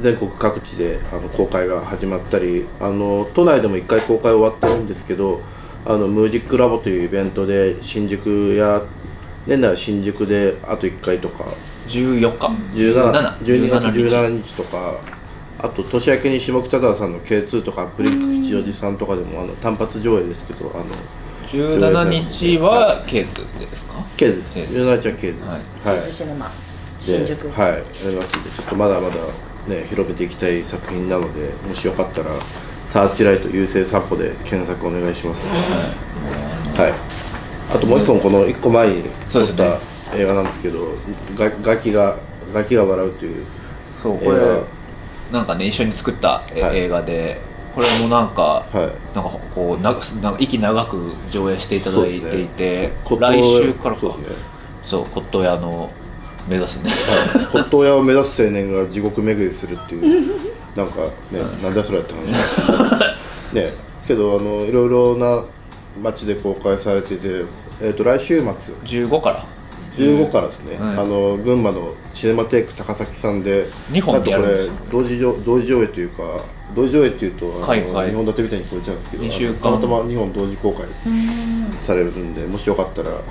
[0.00, 5.40] 全国各地であの公開が始まったりあの都内でも1回公開終わってるんですけど
[5.84, 8.82] あのムージックラボというイベントで新宿や
[9.46, 11.44] 年内は新宿であと1回とか。
[11.88, 14.16] 14日？17 12月日。
[14.16, 15.00] 17日とか。
[15.58, 20.84] あと年明けに下北沢さんの K2 とかアップリンク吉祥寺さんとかでもあの単発上映ですけどあの
[21.46, 24.54] 17日はケーズですか？K です。
[24.54, 25.42] ケーズ17日は K です。
[25.86, 25.98] はい。
[25.98, 26.12] はい。
[26.12, 26.46] シネマ。
[26.46, 26.52] で
[26.98, 27.48] 新宿。
[27.48, 27.72] はい。
[27.72, 29.14] やりますんでちょっとまだまだ
[29.68, 32.30] ね広めていきたい作品なのでもしよかったら
[32.88, 35.48] サーチライト優勢散歩で検索お願いします。
[35.48, 36.92] はい。
[37.74, 39.78] あともう一本この一個前に撮った
[40.14, 40.92] 映画なんですけど
[41.34, 42.18] ガガキが
[42.54, 43.44] ガキが笑うという
[44.02, 44.64] そうこれ、映
[45.32, 46.78] なんかね一緒に作ったえはい。
[46.78, 47.40] 映画で
[47.74, 48.90] これもなんか画はい。
[49.14, 49.92] なんかこうな
[50.22, 54.00] なんか息長く上映していただいていて、骨董来週からか。
[54.00, 54.26] そうね。
[54.84, 55.90] そう骨董屋の
[56.48, 56.90] 目指すね。
[56.90, 57.44] はい。
[57.46, 60.30] 骨董屋を目指す青年が地獄巡りするっていう
[60.76, 63.72] なんかね、なんだそれって話ね。
[64.06, 65.44] けどあのいろいろな
[66.02, 67.44] 街で公開されてて、
[67.80, 68.50] えー、と来週末。
[68.84, 69.46] 15から。
[69.96, 70.96] 15からですね、はい。
[70.98, 74.72] あの群馬のシネマテイク高崎さんで日本でやるんですよ。
[74.72, 76.22] あとこれ同時上同時上映というか
[76.74, 80.86] 同時上映っていうとあのはいはい日本立てみたいに聞こえちゃうんですけどたまたま日本同時公開
[81.82, 83.22] されるんでもしよかったらはい。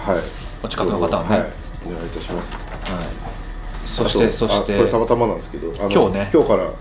[0.64, 1.38] お近くの方はね。
[1.38, 2.58] はいお願いいたします。
[2.58, 6.30] はい、そしてそしてあこれたまたまなんですけどあの今日ね。
[6.34, 6.72] 今日から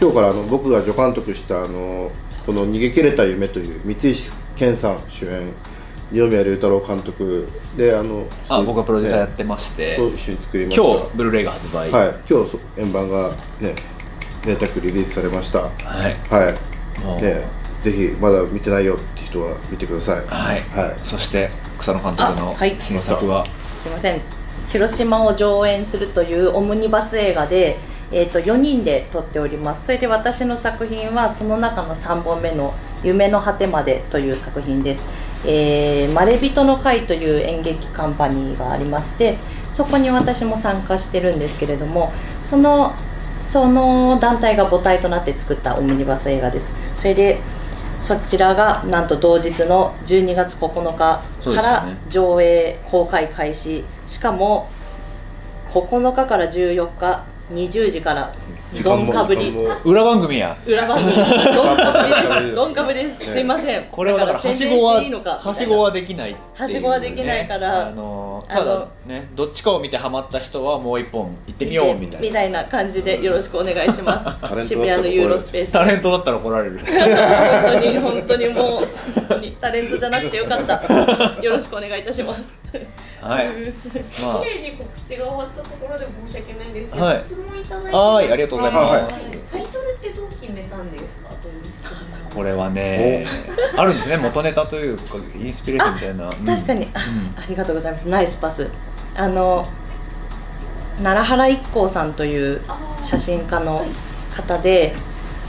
[0.00, 2.10] 今日からあの僕が助監督したあの
[2.44, 5.52] この逃げ切れた夢という三石健さん主演
[6.10, 10.82] 二宮龍太郎監督であのあ僕がプロデューサーやっねてまして、と一緒に作りました。
[10.82, 11.90] 今日ブルーレイが発売。
[11.90, 12.08] はい。
[12.28, 13.30] 今日そ円盤が
[13.60, 13.74] ね
[14.44, 15.60] めでたくリリースされました。
[15.60, 16.50] はは
[17.00, 17.04] い。
[17.04, 17.18] もう。
[17.18, 20.26] いねぜひまだ見てないよって人は見てください。
[20.26, 20.98] はい、はい。
[20.98, 23.44] そして草野監督の新作は、
[23.82, 24.20] すいません。
[24.70, 27.78] 広島を上演するというオムニバス映画で、
[28.12, 29.86] えー、と4人で撮っております。
[29.86, 35.08] それで私の作品はその中の3本目の「夢の果てまで」という作品です。
[35.44, 39.38] えーまれびとの会という演劇カンパニーがありまして
[39.72, 42.94] そこに私も参加してるんですけれどもその
[43.40, 46.72] その団体が母体となって作ったオムニバス映画です。
[46.94, 47.40] それで
[48.02, 53.84] そちらがなんと同日の12月9日から上映公開開始。
[54.06, 54.68] しかも
[55.72, 58.34] 9日から14日20時から
[58.72, 59.12] 時間も
[59.84, 60.56] 裏番組や。
[60.66, 61.12] 裏番組。
[62.56, 63.26] ドンかぶりです。
[63.26, 63.84] すすいません。
[63.92, 67.88] これはだからは宣伝しごはしていいのかはしごはできないはしごはできないから。
[67.88, 72.20] あのただねどっちかを見てハマった人はもう一本行ってみようみたいな。
[72.20, 74.38] みたいな感じでよろしくお願いします。
[74.66, 75.72] 渋谷のユーロスペース。
[75.72, 76.78] タレントだったら怒られる。
[76.78, 78.88] 本当に本当にもう本
[79.28, 80.82] 当にタレントじゃなくてよかった。
[81.42, 82.40] よろしくお願いいたします
[83.22, 83.46] はい。
[84.22, 87.16] ま綺麗に告知が終わったところで申し訳ないんですけど、はい。
[87.26, 89.04] 質問いただいてはいありがとうございます。
[89.04, 89.12] はい。
[89.52, 91.28] タイトルってどう決めたんですか？
[91.42, 91.92] という質問
[92.30, 93.26] あこれはね
[93.76, 94.16] あるんですね。
[94.16, 96.24] 元ネタというかインスピレーションみたいな。
[96.26, 97.42] う ん確かに、あうん。
[97.42, 98.08] ありがとうございます。
[98.08, 98.68] ナイスパス。
[99.14, 99.64] あの
[100.98, 102.60] 奈良原一行さんという
[102.98, 103.84] 写真家の
[104.34, 104.94] 方で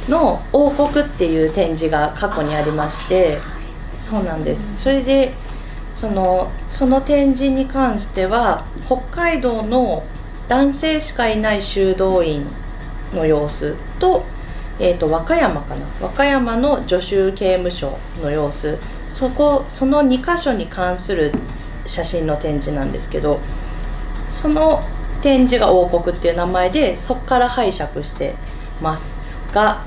[0.09, 3.39] の「王国」っていう展示が過去にありまして
[4.01, 4.81] そうなんです。
[4.83, 5.33] それで
[5.95, 10.03] そのその展示に関しては北海道の
[10.47, 12.45] 男性しかいない修道院
[13.13, 14.25] の様子と,、
[14.79, 15.85] えー、と和歌山かな。
[16.01, 18.77] 和歌山の助手刑務所の様子。
[19.13, 21.31] そこその2箇所に関する
[21.85, 23.39] 写真の展示なんですけど
[24.27, 24.81] その
[25.21, 28.35] 展示が王国っていう名前でそこから拝借して
[28.81, 29.15] ます。
[29.53, 29.85] が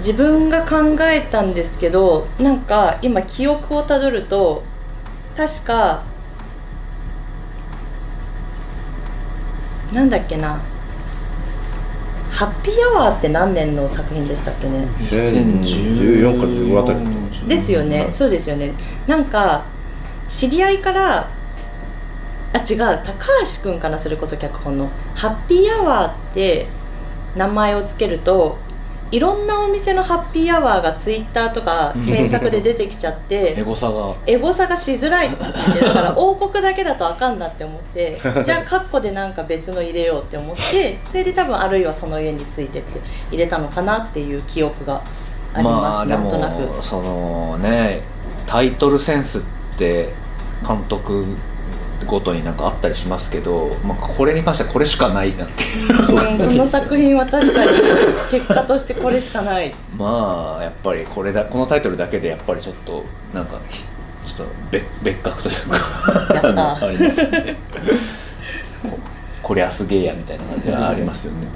[0.00, 4.62] 自分が考えたんですけどなんか今記憶をたどると
[5.36, 6.02] 確か
[9.92, 10.60] なんだっけな。
[12.30, 14.86] ハッピーアワーって何年の作品でしたっけね。
[14.96, 18.08] 2014か15あたりだとですですよね。
[18.14, 18.72] そうですよね。
[19.06, 19.64] なんか
[20.28, 21.28] 知り合いから
[22.52, 22.78] あ違う。
[22.78, 23.26] 高
[23.62, 26.68] 橋君からそれこそ脚本の「ハッピーアワー」って
[27.36, 28.58] 名前をつけると
[29.10, 34.14] いろんなお店のハッピーアワーがツイッターとか検索で出てきちゃって エゴサが。
[34.26, 43.00] エゴサがしづらいって言ってだから王国だけだとあかんなって思って じゃあカッコでなんか別の入れようって思ってそれで多分あるいはその家についてって
[43.30, 45.02] 入れたのかなっていう記憶が
[45.52, 46.62] あります、でなんとなく。
[46.62, 48.02] もそのね
[48.46, 49.42] タイトルセンスっ
[49.76, 50.14] て
[50.66, 51.36] 監督
[52.06, 55.90] ごとになんかあったりしますけど、まあ、これに関してはこれしかないなっていう。
[55.90, 57.70] うん この作品は確かに
[58.30, 59.72] 結果としてこれしかない。
[59.96, 66.34] まあやっぱりこれだこのタイトルだけでやっぱりちょっとなんかひちょっと別別格というか。
[66.34, 66.74] やった。
[66.86, 67.56] ありますね。
[68.82, 68.98] こ
[69.42, 71.48] こりゃすげえやみたいな感じがありますよね。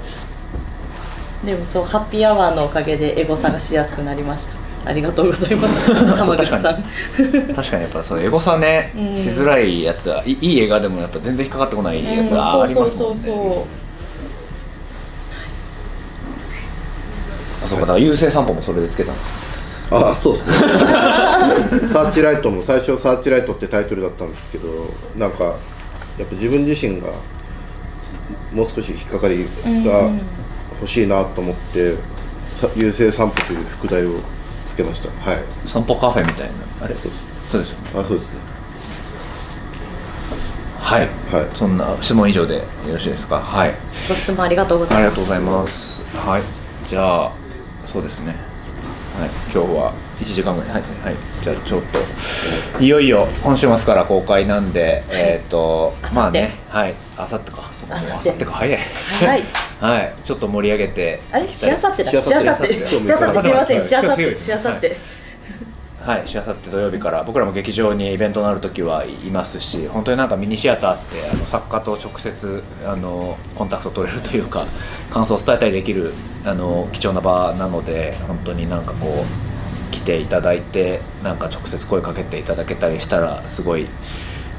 [1.45, 5.93] でもそうハッピーアワーのおかげでエゴサがしやすくなりましたありがとうございます。
[5.93, 6.61] 浜口さん。
[6.61, 7.83] 確かに。
[7.83, 9.15] やっぱそうエゴサね、うん。
[9.15, 13.19] しづらいやつはいいい映画でもやっぱ全然引っかかってこないやつはありますもんね、
[17.63, 17.81] あそうか。
[17.81, 19.45] だから優勢散歩もそれでつけたんです
[19.91, 20.53] ああそうですね。
[21.89, 24.67] サーチライトも最初サーチライトってタイトルだったんですけど
[25.17, 27.07] なんかやっぱ自分自身が
[28.51, 29.47] もう少し引っかかり
[29.85, 30.11] が
[30.81, 31.95] 欲しいなと思って
[32.55, 34.15] 「さ優勢散歩」という副題を
[34.75, 35.09] つけました。
[35.31, 35.39] はい。
[35.71, 37.15] 散歩カフェみたいなあれそうです。
[37.51, 37.89] そうですよね。
[37.95, 38.29] あそうですね。
[40.79, 41.55] はい、はい。
[41.55, 42.63] そんな質問以上でよ
[42.93, 43.39] ろしいですか？
[43.39, 43.73] はい。
[44.09, 44.97] ご質問ありがとうございます。
[44.97, 46.01] ありがとうございます。
[46.15, 46.41] はい。
[46.89, 47.31] じゃあ
[47.87, 48.35] そうですね。
[49.19, 49.29] はい。
[49.53, 50.69] 今日は1時間ぐらい。
[50.71, 51.81] はい、はい、じゃあちょっ
[52.75, 56.15] といよいよ今週末から公開なんで、えっ、と明後日。
[56.15, 56.55] まあね。
[56.69, 56.93] はい。
[57.17, 58.45] あさってか明後日あさって。
[58.45, 58.79] か早い。
[58.79, 59.43] はい。
[59.79, 60.13] はい。
[60.23, 61.21] ちょっと盛り上げて。
[61.31, 62.11] あれしあさってだ。
[62.11, 62.67] しあさって。
[62.67, 62.85] て。
[62.87, 63.41] しあさって。
[63.41, 63.81] すいません。
[63.81, 64.35] しあさって。
[64.35, 64.97] しあさって。
[66.05, 67.23] はい、しあさって土曜日から。
[67.23, 74.67] 僕らも劇場にイベントのある時はいますし本当になんかミニシアターってあの作家と直接あのコンタクト取れるというか
[75.09, 76.13] 感想を伝えたりできる
[76.45, 79.25] あの貴重な場なので本当になんかこ
[79.89, 83.87] う来ていただいてなんか直接声かけていただけたりしたらすごい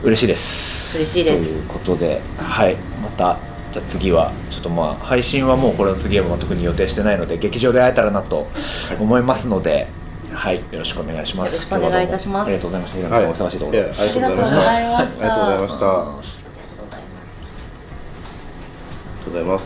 [0.03, 0.99] 嬉しいです。
[0.99, 1.67] 嬉しいです。
[1.67, 2.77] ということではい。
[3.03, 3.39] また
[3.73, 8.47] じゃあ次はちょっとまあ配信はもうこれの次は特に予定してないので劇場で会えたらなと
[9.01, 9.89] 思いますので、
[10.33, 11.53] はい、よろしくお願いします。
[11.53, 12.49] よろしくお願いいたします。
[12.49, 13.09] ありがとうございました。
[13.09, 13.79] 平野さん、お忙しいところで。
[13.79, 14.51] いやありがとうござい。
[14.51, 15.23] ましたありがとうございました。
[15.23, 15.87] ありがとうございました。
[15.87, 16.23] あり
[19.17, 19.65] がとうございます